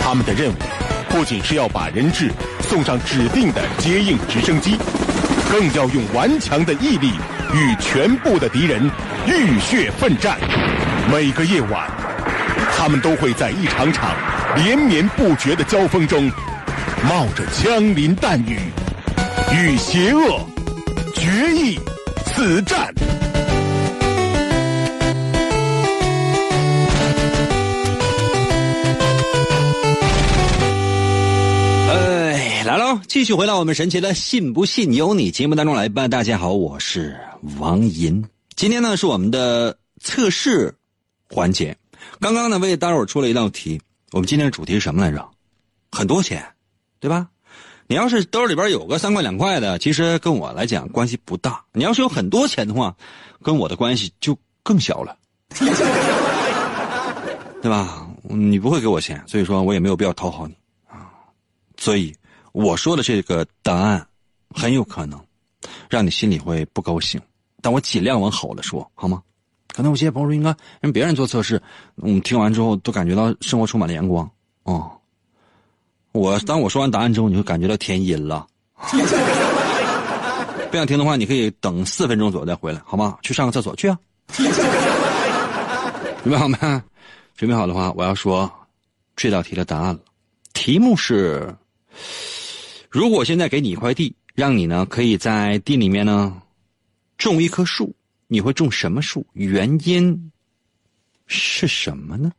[0.00, 0.54] 他们的任务
[1.12, 2.30] 不仅是要把人质
[2.62, 4.78] 送上指定的接应直升机，
[5.50, 7.12] 更要用顽强的毅力
[7.52, 8.90] 与全部的敌人
[9.26, 10.38] 浴血奋战。
[11.12, 11.86] 每个夜晚，
[12.74, 14.10] 他们都会在一场场
[14.56, 16.30] 连绵不绝的交锋中，
[17.06, 18.58] 冒着枪林弹雨，
[19.54, 20.40] 与邪恶
[21.14, 21.78] 决一
[22.24, 22.90] 死战。
[32.72, 32.98] 来喽！
[33.06, 36.08] 继续回到我们神奇的“信不信由你”节目当中来吧。
[36.08, 37.20] 大家好，我是
[37.58, 38.24] 王银。
[38.56, 40.74] 今天呢是我们的测试
[41.28, 41.76] 环节。
[42.18, 43.78] 刚刚呢为大伙出了一道题。
[44.12, 45.28] 我们今天的主题是什么来着？
[45.90, 46.42] 很多钱，
[46.98, 47.28] 对吧？
[47.88, 51.62] 你要是兜里边有个三块两块的，其实跟我来讲关系不大。
[51.74, 52.96] 你要是有很多钱的话，
[53.42, 55.14] 跟我的关系就更小了，
[57.60, 58.08] 对吧？
[58.22, 60.54] 你不会给我钱，所以说我也没有必要讨好你
[60.88, 61.12] 啊。
[61.76, 62.14] 所以
[62.52, 64.06] 我说的这个答案，
[64.50, 65.18] 很有可能
[65.88, 67.20] 让你心里会不高兴，
[67.60, 69.22] 但我尽量往好了说，好吗？
[69.74, 71.62] 可能有些朋友说，应该让别人做测试，
[71.96, 74.30] 我们听完之后都感觉到生活充满了阳光。
[74.64, 74.92] 哦，
[76.12, 78.46] 我当我说完答案之后，你会感觉到天阴了。
[80.70, 83.16] 不想听的话，你可以等四分钟左右再回来，好吗？
[83.22, 83.98] 去上个厕所去啊。
[86.22, 86.58] 准备好没？
[87.34, 88.50] 准备好的话，我要说
[89.16, 90.00] 这道题的答案了。
[90.52, 91.54] 题目是。
[92.92, 96.42] 如果现在给你一块地，让你呢可以在地里面呢
[97.16, 97.94] 种一棵树，
[98.28, 99.26] 你会种什么树？
[99.32, 100.30] 原因
[101.26, 102.30] 是什么呢？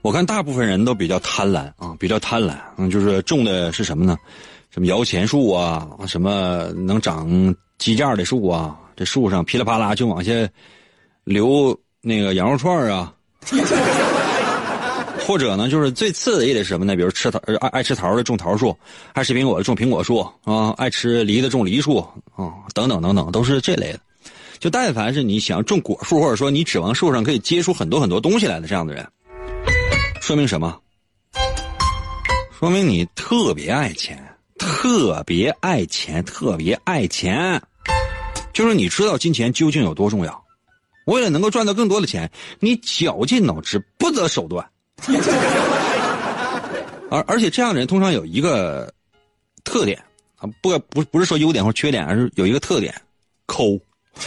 [0.00, 4.16] 我看大部分人都比较贪婪啊，比较贪婪，嗯，就是种的是什么呢？
[4.74, 10.32] 什么摇钱树啊，什么能长鸡架的树啊，这树上噼里啪啦就往下
[11.22, 13.14] 流那个羊肉串啊，
[15.24, 16.96] 或者呢，就是最次的也得什么呢？
[16.96, 18.76] 比如吃桃爱爱吃桃的种桃树，
[19.12, 21.98] 爱吃苹果的种苹果树啊，爱吃梨的种梨树
[22.34, 24.00] 啊，等等等等，都是这类的。
[24.58, 29.06] 就但凡是你想种果树，或者说你指望树上可以结出很多很多东西来的这样的人，
[30.20, 30.76] 说明什么？
[32.58, 34.20] 说明你特别爱钱，
[34.64, 37.60] 特别爱钱，特别爱钱。
[38.54, 40.42] 就是你知道金钱究竟有多重要，
[41.04, 44.66] 为了能够赚到更多的钱，你绞尽脑汁，不择手段。
[47.10, 48.90] 而而且这样的人通常有一个
[49.64, 50.02] 特点
[50.36, 52.94] 啊，不不不是说优点或缺点，而是有一个特点，
[53.46, 53.78] 抠。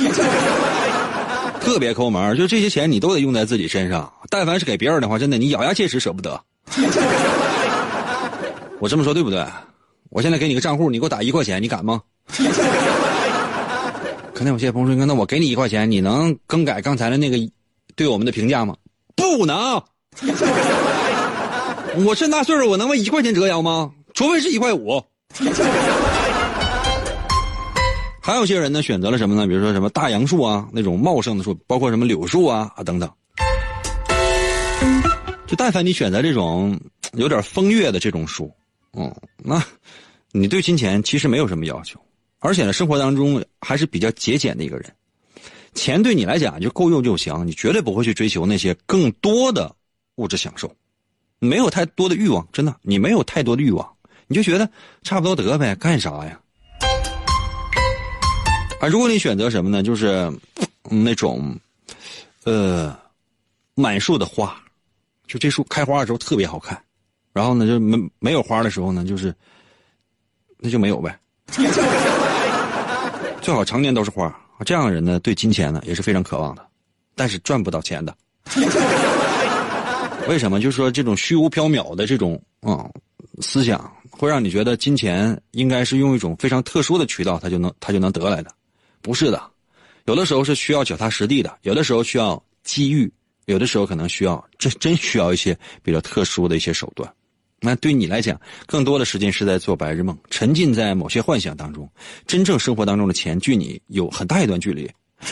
[1.60, 4.14] 特别抠门，就这些钱你都得用在自己身上。
[4.30, 6.40] 但凡是给别人的话，真的你咬牙切齿舍不得。
[8.80, 9.44] 我这么说对不对？
[10.10, 12.02] 我现在给你个账户，你给我打一块钱，你敢吗？
[14.34, 17.38] 可能有些朋友说：“那我给你一块钱，你能更改刚才的那个
[17.96, 18.76] 对我们的评价吗？”
[19.18, 19.82] 不能。
[22.06, 23.92] 我这大岁数，我能为一块钱折腰吗？
[24.14, 25.04] 除非是一块五。
[28.22, 29.48] 还有些人呢，选择了什么呢？
[29.48, 33.10] 比如说什么大杨树啊，那种茂盛的树，包括什么柳树啊啊等等。
[35.48, 36.80] 就但凡你选择这种
[37.14, 38.52] 有点风月的这种树，
[38.94, 39.64] 嗯，那，
[40.32, 42.00] 你对金钱其实没有什么要求，
[42.40, 44.94] 而且呢，生活当中还是比较节俭的一个人。
[45.74, 49.76] 钱对你来讲就够用就行，你绝对不会去追求那些更多的
[50.16, 50.74] 物质享受，
[51.38, 53.88] 没有太多的欲望，真的，你没有太多的欲望，
[54.26, 54.68] 你就觉得
[55.04, 56.40] 差不多得呗，干啥呀？
[58.80, 59.84] 啊，如果你选择什么呢？
[59.84, 60.32] 就是，
[60.90, 61.56] 那种，
[62.44, 62.98] 呃，
[63.76, 64.60] 满树的花，
[65.28, 66.80] 就这树开花的时候特别好看，
[67.38, 69.32] 然后呢，就没没有花的时候呢，就是，
[70.58, 71.16] 那就没有呗。
[73.44, 74.36] 最好常年都是花。
[74.66, 76.66] 这样的人呢，对金钱呢也是非常渴望的，
[77.14, 78.16] 但是赚不到钱的。
[80.28, 80.60] 为什么？
[80.60, 82.90] 就是说这种虚无缥缈的这种啊
[83.40, 88.52] 思想，会让你觉得金钱应该是用一种非常特殊的渠道，他就能他就能得来的。
[89.04, 89.40] 不是的，
[90.06, 93.14] 有的时候是需要脚踏实地的，有的时候需要机遇，
[93.46, 97.10] 有的时候可能需要真真需要一些比较特殊的一些手段。
[97.60, 101.90] 那对你来讲，更多的时间是在做白日梦，沉浸在某些幻想当中。
[102.28, 104.90] 真正生活当中的钱，距你有很大一段距离。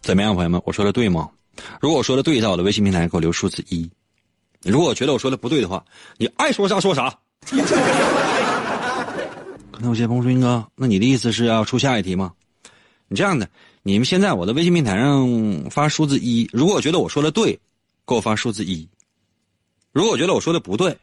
[0.00, 0.62] 怎么样，朋友们？
[0.64, 1.28] 我说的对吗？
[1.80, 3.90] 如果我说的对，在我的微信平台给我留数字一；
[4.62, 5.84] 如果我觉得我说的不对的话，
[6.16, 7.12] 你爱说啥说啥。
[9.70, 12.32] 可能有些朋友说：“英哥，那你的意思是要出下一题吗？”
[13.08, 13.46] 你这样的，
[13.86, 16.50] 你们先在我的微信平台上发数字一。
[16.52, 17.52] 如果我觉得我说的对，
[18.04, 18.84] 给我发数字一；
[19.92, 20.98] 如果我觉得我说的不对，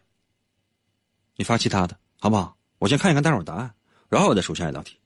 [1.38, 2.54] 你发其他的，好不好？
[2.80, 3.72] 我先看一看大伙答案，
[4.10, 4.98] 然后我再出下一道题。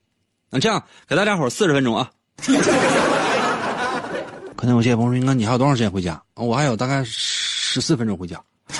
[0.49, 2.09] 那这样给大家伙四十分钟啊。
[4.55, 8.43] 可能有些朋友说：“那，你还有多长时间回家？”我还有大概十四分钟回家。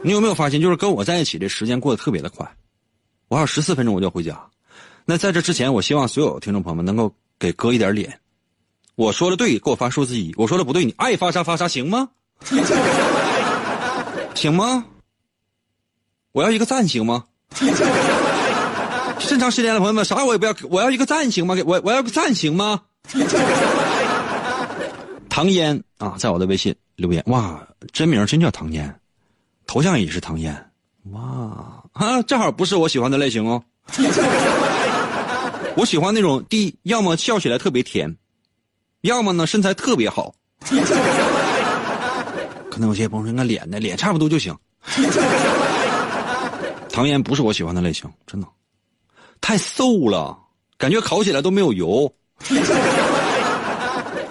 [0.00, 2.50] 你有没有发现，就是跟我在一起，这时间过得特别的快。
[3.28, 4.42] 我还有十四分钟我就回家。
[5.04, 8.18] 那在这之前，我希望所有听众朋友们能够给哥一点脸。
[8.94, 12.08] 我说的对，给我发数字一；我说的不对，你爱发啥发啥，行吗？
[14.34, 14.84] 行吗？
[16.32, 17.24] 我要一个赞，行吗？
[19.18, 21.54] 这么长时间了，朋友们，啥我也不要，我要一个赞，行吗？
[21.54, 22.82] 给我，我要个赞，行吗？
[25.28, 27.60] 唐嫣啊，在我的微信留言，哇，
[27.92, 28.94] 真名真叫唐嫣。
[29.66, 30.54] 头像也是唐嫣，
[31.10, 33.62] 哇啊，正好不是我喜欢的类型哦。
[35.76, 38.16] 我喜欢那种第一，要么笑起来特别甜，
[39.02, 40.34] 要么呢身材特别好。
[42.70, 43.78] 可能有些朋友说，那脸呢？
[43.80, 44.56] 脸差不多就行。
[46.90, 48.46] 唐嫣不是我喜欢的类型，真的，
[49.40, 50.38] 太瘦了，
[50.78, 52.12] 感觉烤起来都没有油。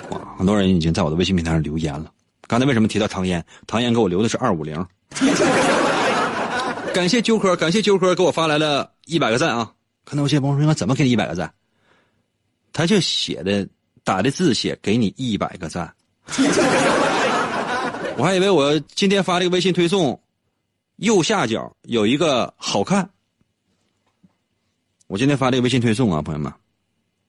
[0.10, 2.12] 哇，很多人已经在我的微信平台上留言了。
[2.48, 3.44] 刚才为什么提到唐嫣？
[3.68, 4.86] 唐嫣给我留的是二五零。
[6.94, 9.72] 感谢揪科，感谢揪科给我发来了一百个赞啊！
[10.04, 11.54] 可能有些朋友说，怎么给你一百个赞？
[12.72, 13.68] 他就写的
[14.04, 15.94] 打的字写给你一百个赞。
[18.18, 20.22] 我还以为我今天发这个微信推送，
[20.98, 23.10] 右下角有一个好看。
[25.08, 26.52] 我今天发这个微信推送啊，朋友们，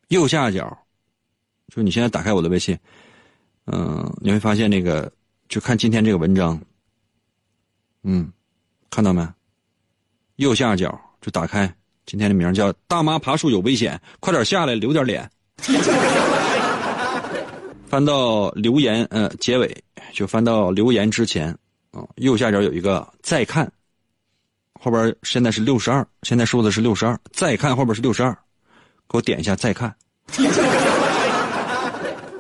[0.09, 0.79] 右下角，
[1.69, 2.79] 就你现在打开我的微信，
[3.67, 5.13] 嗯，你会发现那个，
[5.49, 6.61] 就看今天这个文章。
[8.03, 8.31] 嗯，
[8.91, 9.27] 看到没？
[10.37, 11.75] 右下角就打开，
[12.07, 15.31] 今天的名叫“大妈爬树有危险”，快点下来留点脸。
[17.89, 21.57] 翻到留言，呃，结尾就翻到留言之前
[21.93, 23.71] 啊、右下角有一个再看，
[24.81, 28.37] 后边现在是六十二，现在数字是六十二，再看后边是六十二，
[29.09, 29.95] 给我点一下再看。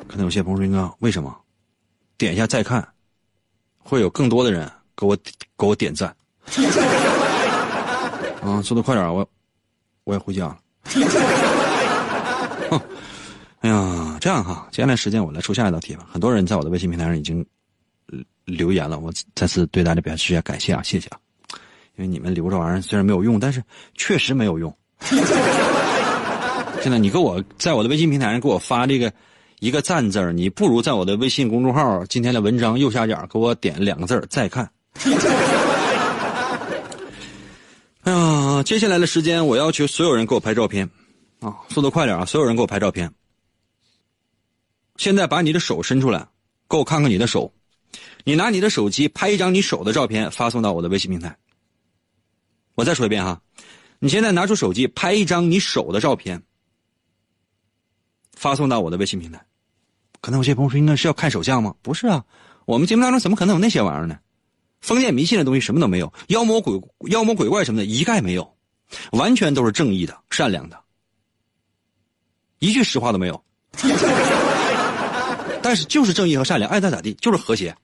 [0.09, 1.35] 可能有些朋友说：“哥，为什么？
[2.19, 2.87] 点一下再看，
[3.79, 5.17] 会有更多的人给我
[5.57, 6.15] 给我点赞。
[8.43, 9.27] ”啊，速度快点，我
[10.05, 10.57] 我也回家了。
[12.71, 12.81] 哼，
[13.61, 16.07] 哎呀，这样哈，接下来时间我来出下一道题吧。
[16.13, 17.45] 很多人在我的微信平台上已经
[18.45, 21.19] 留言了，我再次对大家表示一下感谢啊，谢谢啊。
[21.97, 23.63] 因为你们留这玩意儿虽然没有用，但是
[23.95, 24.77] 确实没有用。
[26.83, 29.11] 现在你给我在我的微信平台上给我发这个
[29.61, 34.69] 一个赞字儿，你不如在我的微信公众号今天的文章右下角给我点两个字儿再看。
[38.05, 40.89] 哎呀，接下来的时间我要求所有人给我拍照片，
[41.41, 42.23] 啊，速度快点啊！
[42.27, 43.11] 所有人给我拍照片。
[44.97, 46.29] 现在把你的手伸出来，
[46.69, 47.51] 给我看看你的手。
[48.25, 51.35] 你拿你的手机拍一张你手的照片，发送到我的微信平台。
[52.75, 53.41] 我再说一遍哈，
[54.01, 56.43] 你现在拿出手机拍一张你手的照片，
[58.33, 59.43] 发送到我的微信平台。
[60.21, 61.75] 可能有些朋友说，应该是要看手相吗？
[61.81, 62.23] 不是啊，
[62.67, 64.19] 我们节目当中怎么可能有那些玩意儿呢？
[64.85, 66.79] 封建迷信的东西什么都没有，妖魔鬼
[67.11, 68.55] 妖魔鬼怪什么的一概没有，
[69.13, 70.79] 完全都是正义的、善良的，
[72.59, 73.43] 一句实话都没有。
[75.63, 77.75] 但是就是正义和善良，爱咋咋地，就是和谐。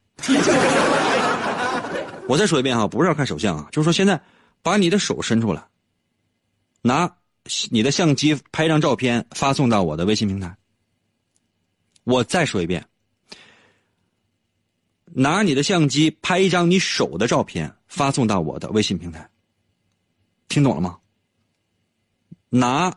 [2.29, 4.21] 我再说一遍哈，不是要看手相啊，就是说现在
[4.63, 5.65] 把你的手伸出来，
[6.83, 7.11] 拿
[7.71, 10.55] 你的相机拍张照片发送到我的微信平台。
[12.05, 12.85] 我再说一遍。
[15.13, 19.29] 拿你的相机拍一张你手的照片，发送到我的微信平台。
[20.49, 20.97] 听懂了吗？
[22.49, 22.93] 拿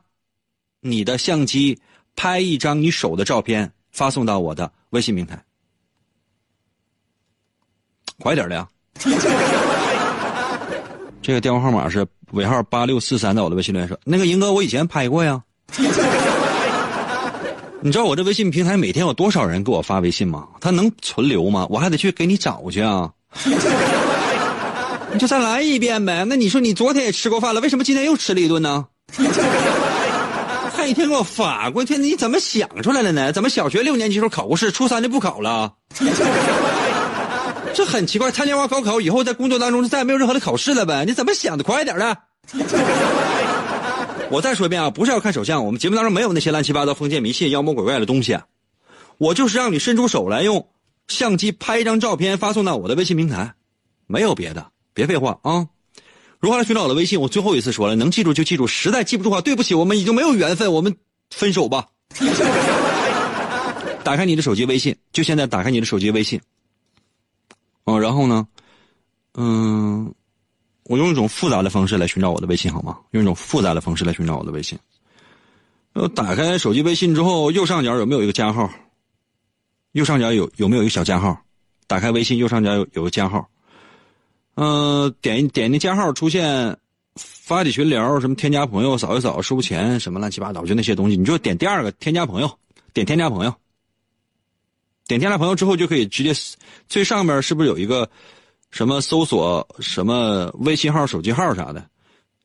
[0.80, 1.80] 你的相机
[2.16, 5.44] 拍一张你手的照片，发送到我的微信平台。
[8.20, 8.68] 快点的呀！
[11.22, 15.44] 这个电话号码是尾号八六四三，在我的微信留言说：“那个银哥，我以前拍过呀。”
[17.86, 20.48] 你知道我这微信平台每天有多少人给我发微信吗？
[20.62, 21.68] 他能存留吗？
[21.70, 23.12] 我还得去给你找去啊！
[25.12, 26.24] 你就再来一遍呗。
[26.26, 28.86] 那你说你昨天也吃过饭了，为什么今天又吃了一顿呢？
[30.74, 33.34] 还一天给我发过去，你怎么想出来了呢？
[33.34, 35.74] 怎么小学六年级时候考过试，初三就不考了？
[37.76, 38.32] 这很奇怪。
[38.32, 41.04] 参加完高考以后，在工作当中就再也没有任何的考试了呗？
[41.06, 41.66] 你怎么想的？
[41.66, 42.18] 快点的！
[44.34, 48.36] 我再说一遍啊，不是要看手相，我们节目当中没有那些乱七八糟封建迷信、妖魔鬼怪的东西，
[49.20, 50.68] 我就是让你伸出手来，用
[51.08, 53.54] 相机拍一张照片发送到我的微信平台，
[54.08, 55.68] 没有别的，别废话啊！
[56.40, 57.22] 如何来寻找我的微信？
[57.22, 60.98] 我最后一次说了，能记住就记住，实在记不住的话，对不起，我们已经没有缘分，我们
[61.30, 61.86] 分手吧。
[64.04, 66.42] 打开你的手机微信，就现在打开你的手机微信。
[67.84, 68.48] 哦，然后呢，
[69.36, 70.12] 嗯。
[70.86, 73.00] 我用一种复杂的方式来寻找我的微信好吗？
[73.12, 74.78] 用一种复杂的方式来寻找我的微信。
[75.94, 78.70] 呃，打开手机微信之后，右上角有没有一个加号？
[79.94, 81.40] 右上角有有没有一个小加号？
[81.88, 83.48] 打开微信右上角有有个加号。
[84.56, 86.78] 嗯，点点那加号出现
[87.16, 92.60] 发起群聊，什么添加朋友，扫一扫收钱，什么乱七八糟，就那些东西，你就点第二个添加朋友，
[92.92, 93.54] 点添加朋友。
[95.08, 96.34] 点添加朋友之后就可以直接
[96.90, 98.10] 最上面是不是有一个？
[98.74, 101.86] 什么搜索什么微信号、手机号啥的，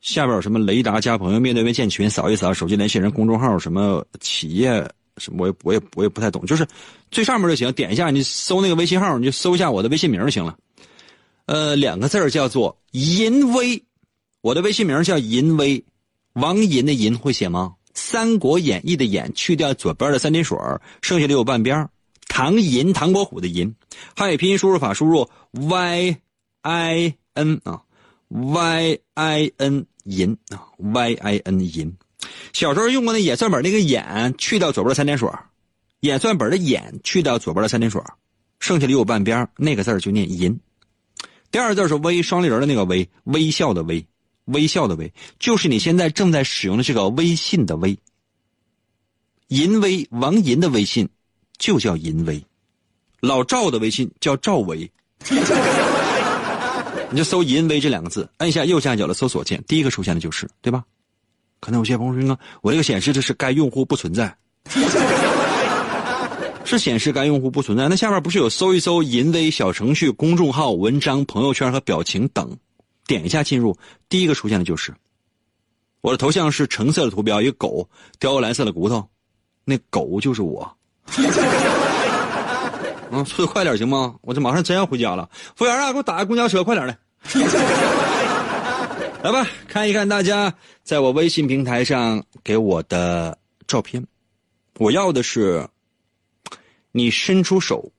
[0.02, 6.66] 下边有什么雷达加朋友、面对面建群、扫一扫手机联系人公众号、什么企业什么，我也我也我也不太懂，就是
[7.10, 10.54] 最上面就行，点一下你搜那个微信号，你就搜一下我的微信名就行了。
[11.46, 13.82] 呃，两个字叫做淫威，
[14.42, 15.82] 我的微信名叫淫威，
[16.34, 17.72] 王淫的淫会写吗？
[17.94, 20.58] 《三国演义》的演去掉左边的三点水，
[21.00, 21.88] 剩下的有半边。
[22.28, 23.74] 唐寅，唐伯虎的寅，
[24.14, 26.16] 汉语拼音输入法输入 y
[26.62, 27.82] i n 啊
[28.28, 31.96] ，y i n 寅啊，y i n 寅。
[32.52, 35.28] 小时候用过那演算本那个演去掉左边的三点水，
[36.00, 38.00] 演算本的演去掉左边的三点水，
[38.60, 40.60] 剩下的有半边那个字就念寅。
[41.50, 44.06] 第二字是微，双立人的那个微，微笑的微，
[44.44, 47.98] 微笑的微，就是你现在正在使用的这个微信的微。
[49.48, 51.08] 淫威，王银的微信。
[51.58, 52.42] 就叫淫威，
[53.20, 54.90] 老赵的微信叫赵维，
[57.10, 60.84] 你就搜“淫威”这两个字，按下右下角的搜索键，第一个出现的就是，对吧？
[61.60, 64.36] 可能有些朋友说，我这个显示的是该用户不存在，
[66.64, 67.88] 是显示该用户不存在。
[67.88, 72.56] 那下面不是有搜一搜“淫威”小程序、公众号、文章、朋友圈和表情等，
[73.06, 73.76] 点一下进入，
[74.08, 74.94] 第一个出现的就是
[76.02, 77.88] 我的头像是橙色的图标，一个狗
[78.20, 79.08] 叼个蓝色的骨头，
[79.64, 80.77] 那狗就是我。
[83.10, 84.14] 嗯，速度快点行吗？
[84.20, 85.28] 我这马上真要回家了。
[85.56, 86.98] 服务员啊，给我打个公交车，快点来。
[89.22, 93.36] 来吧，看一看大家在我微信平台上给我的
[93.66, 94.06] 照片。
[94.78, 95.66] 我要的是
[96.92, 97.90] 你伸出手，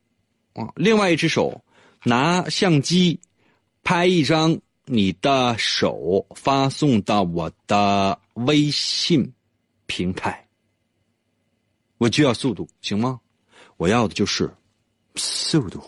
[0.53, 1.59] 啊，另外一只手
[2.03, 3.19] 拿相机
[3.83, 9.33] 拍一张你的手，发送到我的微信
[9.87, 10.45] 平台。
[11.99, 13.19] 我就要速度，行吗？
[13.77, 14.49] 我要的就是
[15.15, 15.79] 速度。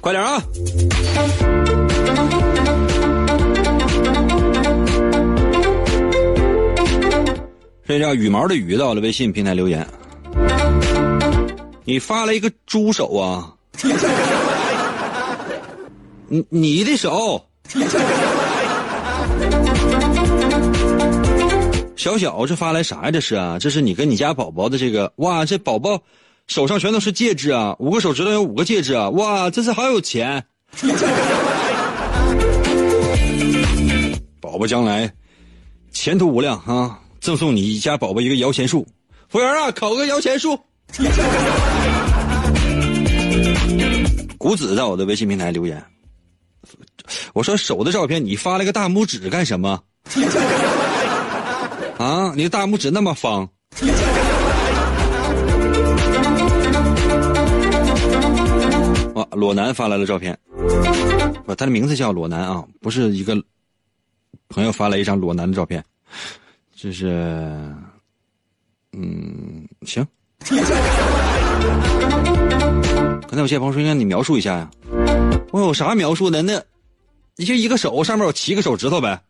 [0.00, 0.42] 快点啊！
[7.84, 9.84] 这叫羽毛的羽到了微信平台留言，
[11.88, 13.54] 你发了一个猪手啊！
[16.28, 17.42] 你你的手，
[21.96, 23.10] 小小这发来啥呀？
[23.10, 26.02] 这是啊，这是你跟你家宝宝的这个哇，这宝宝
[26.46, 30.44] 手上全都是戒指啊，五个手指头有五个戒指啊，哇，这是好有钱！
[34.42, 35.10] 宝宝将来
[35.90, 37.00] 前途无量啊！
[37.18, 38.86] 赠送你家宝宝一个摇钱树，
[39.30, 40.60] 服务员啊，烤个摇钱树。
[44.38, 45.84] 谷子在我的微信平台留言，
[47.34, 49.82] 我说手的照片你发了个大拇指干什么？
[51.98, 53.48] 啊，你的大拇指那么方。
[59.14, 60.38] 哇，裸男发来了照片，
[61.44, 63.36] 不，他的名字叫裸男啊，不是一个
[64.48, 65.84] 朋友发来一张裸男的照片，
[66.76, 67.74] 这是，
[68.92, 70.06] 嗯，行。
[73.28, 74.70] 刚才有些朋友说让你描述一下呀，
[75.50, 76.42] 我有啥描述的？
[76.42, 76.62] 那，
[77.36, 79.20] 你就一个手上面有七个手指头呗。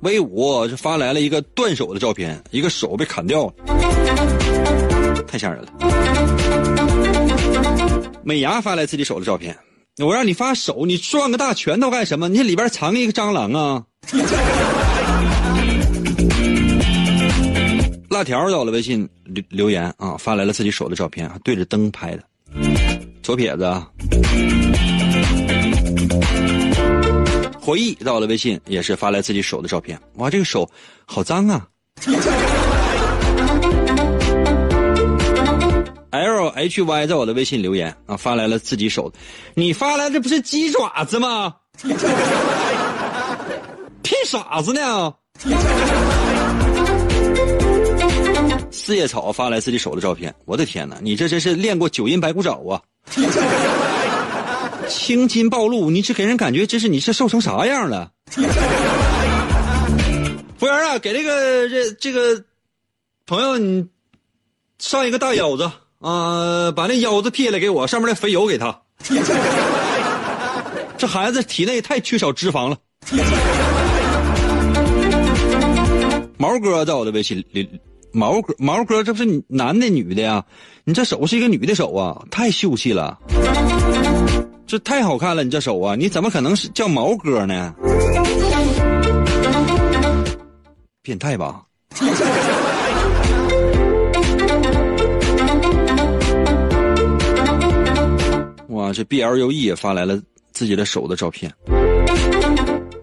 [0.00, 3.52] 威武，这发来了一个断手的照片，一个手被砍掉了，
[5.26, 5.68] 太吓人了。
[8.22, 9.56] 美牙发来自己手的照片，
[9.98, 12.28] 我让你发手，你转个大拳头干什么？
[12.28, 13.84] 你里边藏一个蟑螂啊！
[18.16, 22.22] 辣条在我的微信留留言啊，发来了自己手的照片，对着灯拍的。
[23.22, 23.86] 左撇子啊，
[27.60, 30.00] 回忆到了微信也是发来自己手的照片。
[30.14, 30.66] 哇，这个手
[31.04, 31.68] 好脏啊
[36.10, 39.12] ！L H Y 在我的微信留言啊，发来了自己手，
[39.52, 41.54] 你发来这不是鸡爪子吗？
[44.02, 45.12] 骗傻子呢！
[48.86, 52.80] 四叶草发来自己手的照片，我的天哪，你这真是练过九阴白骨爪啊！
[54.88, 58.12] 青筋暴露，你这给人感觉这是你是瘦成啥样了？
[60.56, 62.44] 服务员啊，给这个这这个
[63.26, 63.84] 朋友你
[64.78, 65.68] 上一个大腰子
[65.98, 68.82] 啊，把那腰子撇了给我，上面那肥油给他。
[70.96, 72.78] 这孩子体内太缺少脂肪了。
[76.38, 77.68] 毛哥在我的微信里。
[78.16, 80.42] 毛哥，毛哥，这不是男的女的呀？
[80.84, 83.18] 你这手是一个女的手啊，太秀气了，
[84.66, 87.74] 这太好看了，你这手啊，你怎么可能是叫毛哥呢？
[91.02, 91.60] 变态吧？
[98.68, 100.18] 哇，这 B L U E 也发来了
[100.52, 101.52] 自己的手的照片，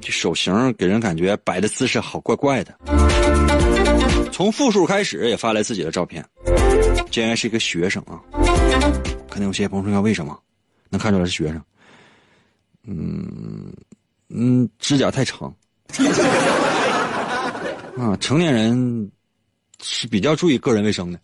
[0.02, 2.74] 这手型给人感觉摆的姿势好怪怪的。
[4.34, 6.26] 从复数开始也发来自己的照片，
[7.12, 8.20] 竟然是一个学生啊！
[9.30, 10.36] 可能有些朋友说为什么？
[10.90, 11.62] 能看出来是学生？
[12.88, 13.72] 嗯
[14.30, 15.54] 嗯，指甲太长
[17.96, 18.18] 啊！
[18.20, 19.12] 成年人
[19.84, 21.20] 是比较注意个人卫生的。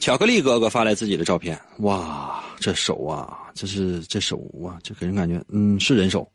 [0.00, 6.26] 巧克力哥哥发来自己的照片，哇，这手啊，这是这手啊，这给人感觉，嗯，是人手。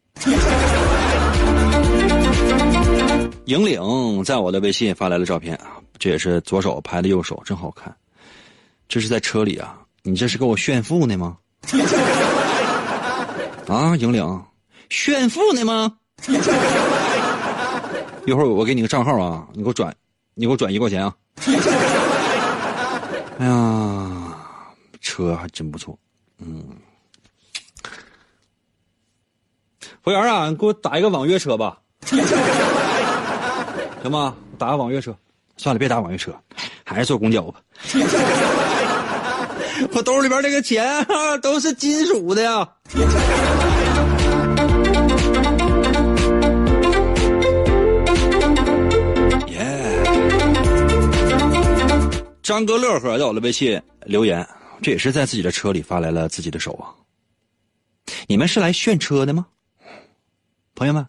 [3.50, 7.91] 引领在我的微信发来了照片啊，这也是左手拍的右手，真好看。
[8.88, 11.36] 这是在车里啊，你这是给我炫富呢吗？
[13.68, 14.43] 啊，引领，
[14.89, 15.97] 炫富呢吗？
[18.28, 19.91] 一会儿我给你个账号啊，你给我转，
[20.36, 21.16] 你给我转一块钱啊。
[23.39, 24.38] 哎呀，
[25.02, 25.97] 车还真不错，
[26.38, 26.64] 嗯。
[30.04, 31.80] 服务员啊，你给我打一个网约车吧。
[34.02, 34.36] 行吗？
[34.58, 35.16] 打个网约车，
[35.58, 36.34] 算了，别打网约车。
[36.84, 37.62] 还是坐公交吧。
[39.93, 42.68] 我兜里边这个钱啊， 都是金属的呀。
[49.47, 50.04] 耶！
[52.41, 54.45] 张哥乐呵在我的微信留言，
[54.82, 56.89] 这也是在自己的车里发来了自己的手啊。
[58.28, 59.45] 你们是来炫车的吗？
[60.76, 61.06] 朋友们，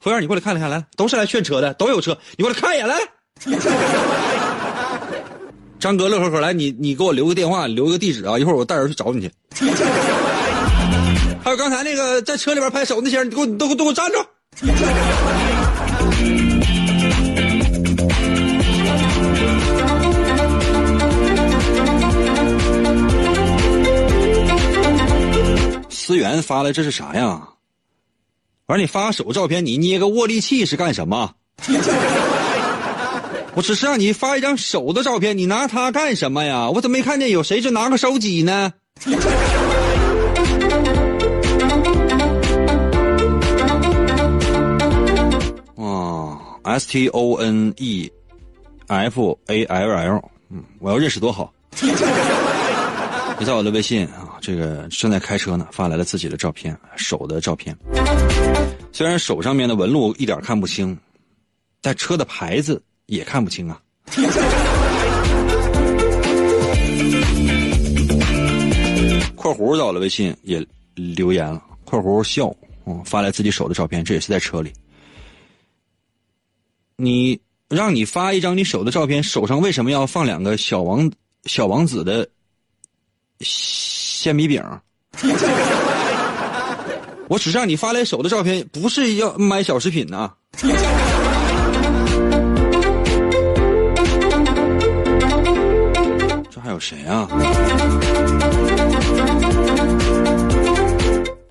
[0.00, 2.96] 服务员，你过来看一看，来，都是来炫车的，都有车，你过来看一眼，来。
[5.78, 9.30] 张哥乐呵呵，来，你你给我留个电话，留个地址啊，一会儿我带人去找你去。
[11.44, 14.24] 还有刚才那个在车里边拍手那些人，你给我，你都都给我站住！
[25.90, 27.40] 思源发来这是啥呀？
[28.70, 31.32] 完，你发手照片，你捏个握力器是干什么？
[33.54, 36.70] 我只是让你发一张手的照片，你拿它干什么呀？
[36.70, 38.72] 我怎么没看见有谁是拿个手机呢？
[45.76, 48.08] 啊，S T O N E
[48.86, 51.52] F A L L，嗯，我要认识多好。
[53.38, 54.06] 你在我的微信，
[54.40, 57.76] 这个正在开车呢，发来了自己的照片，手的照片。
[58.92, 60.96] 虽然手上面的纹路一点看不清，
[61.80, 63.80] 但车的牌子也看不清啊。
[69.36, 70.64] 括弧到了微信也
[70.94, 72.54] 留言了，括弧笑，
[72.86, 74.72] 嗯，发来自己手的照片，这也是在车里。
[76.96, 81.10] 你让你发一张你手的照片，手上为什么要放两个小王
[81.44, 82.28] 小王子的
[83.40, 84.62] 鲜米饼？
[87.28, 90.30] 我只是让你发来手的照片，不是要买小食品呐。
[96.50, 97.28] 这还有谁啊？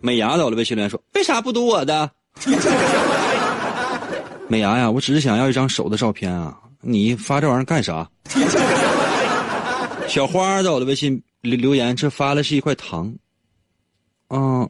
[0.02, 2.10] 美牙在我的微信留言说：“为啥不读我的？”
[4.48, 6.58] 美牙呀，我只是想要一张手的照片啊！
[6.82, 8.08] 你发这玩意儿干啥？
[10.08, 13.14] 小花在我的微信留留言，这发的是一块糖。
[14.30, 14.70] 嗯，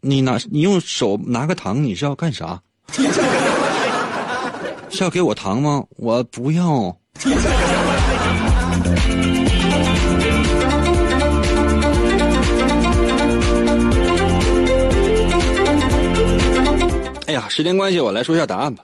[0.00, 2.60] 你拿你用手拿个糖，你是要干啥？
[4.90, 5.84] 是要给我糖吗？
[5.96, 6.96] 我不要。
[17.26, 18.82] 哎呀，时间关系，我来说一下答案吧。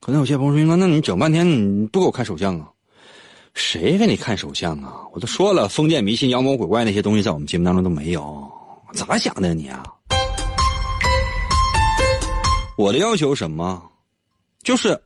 [0.00, 2.68] 可能有些朋友说：“那你整半天你不给我看手相啊？
[3.54, 4.94] 谁给你看手相啊？
[5.12, 8.50] 我都说了，封建迷信、妖魔鬼怪那些东西在我们节目当中都没有。
[8.92, 9.82] 咋想的你啊？
[12.76, 13.82] 我的要求什么？
[14.62, 15.00] 就是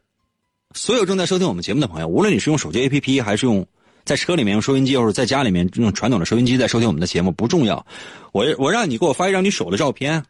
[0.75, 3.67] 所有正在收听我们节目的朋友，无论你是用手机 APP 还是用
[4.05, 7.85] 在车里面用收音机，或者在家里面用传统的收音机在收听我们的节目，不重要。
[8.33, 10.23] 我我让你给我发一张你手的照片，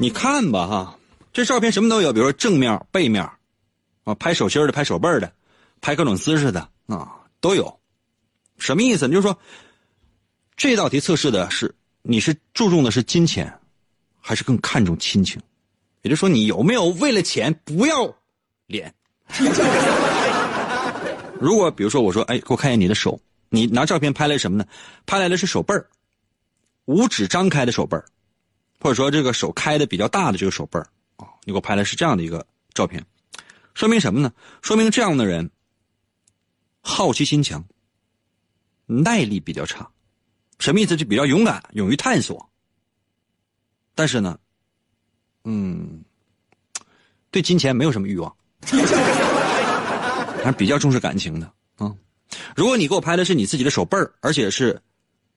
[0.00, 0.98] 你看吧哈。
[1.32, 3.28] 这照片什么都有，比如说正面、背面，
[4.04, 5.32] 啊，拍手心的、拍手背的，
[5.84, 7.78] 拍各种姿势的啊，都有。
[8.56, 9.06] 什么意思？
[9.06, 9.38] 就是说，
[10.56, 13.52] 这道题测试的是你是注重的是金钱，
[14.18, 15.38] 还是更看重亲情？
[16.00, 18.10] 也就是说，你有没有为了钱不要
[18.66, 18.94] 脸？
[21.38, 23.20] 如果比如说我说，哎，给我看一眼你的手，
[23.50, 24.64] 你拿照片拍来什么呢？
[25.04, 25.86] 拍来的是手背儿，
[26.86, 28.06] 五指张开的手背儿，
[28.80, 30.86] 或者说这个手开的比较大的这个手背儿。
[31.16, 33.04] 啊，你给我拍的是这样的一个照片，
[33.74, 34.32] 说明什么呢？
[34.62, 35.50] 说明这样的人
[36.86, 37.64] 好奇心强，
[38.84, 39.90] 耐力比较差，
[40.58, 40.94] 什么意思？
[40.94, 42.50] 就比较勇敢，勇于探索。
[43.94, 44.38] 但是呢，
[45.44, 46.04] 嗯，
[47.30, 51.90] 对金钱没有什么欲望， 还是比较重视感情的啊。
[52.54, 54.80] 如果你给我拍的是你自己的手背儿，而且是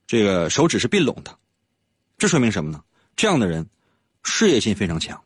[0.05, 1.33] 这个手指是并拢的，
[2.17, 2.83] 这说明什么呢？
[3.15, 3.65] 这样的人
[4.21, 5.23] 事业心非常强。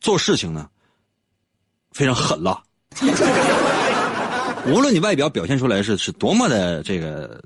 [0.00, 0.70] 做事情呢，
[1.90, 2.64] 非常狠了。
[4.66, 7.42] 无论你外表表现出来是是多么的这个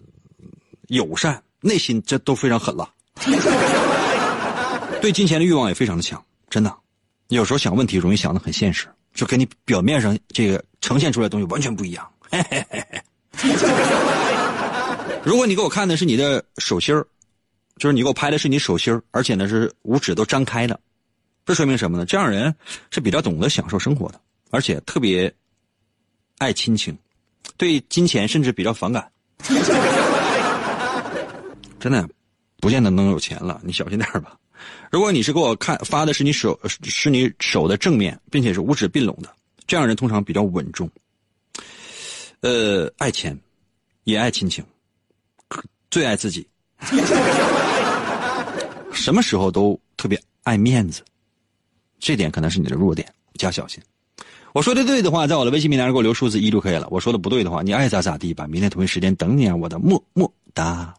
[0.89, 2.89] 友善，内心这都非常狠了。
[5.01, 6.75] 对金钱的欲望也非常的强，真的。
[7.29, 12.09] 有时候想问题容易想的很现实，就跟你表面上这个呈现出来的东西完全不一样。
[15.25, 16.95] 如果你给我看的是你的手心
[17.79, 20.79] 就是你给我拍的是你手心而且呢是五指都张开的。
[21.45, 22.05] 这说明什么呢？
[22.05, 22.55] 这样人
[22.91, 25.33] 是比较懂得享受生活的，而且特别
[26.39, 26.97] 爱亲情，
[27.57, 29.11] 对金钱甚至比较反感。
[31.79, 32.09] 真的，
[32.59, 34.37] 不见得能有钱了，你小心点吧。
[34.91, 39.31] 如果你是给我看发的是你手是你手的正面，并且是五指并拢的，
[39.67, 40.91] 这样人通常比较稳重。
[42.41, 43.39] 呃，爱钱，
[44.05, 44.65] 也爱亲情，
[45.91, 46.47] 最爱自己，
[48.93, 51.03] 什么时候都特别爱面子，
[51.99, 53.81] 这点可能是你的弱点，加小心。
[54.57, 56.87] 我说的对的话，在我的微信平台上给我留数字一就可以了。
[56.91, 58.47] 我说的不对的话，你爱咋咋地吧。
[58.47, 60.95] 明天同一时间等你啊，我的么么哒。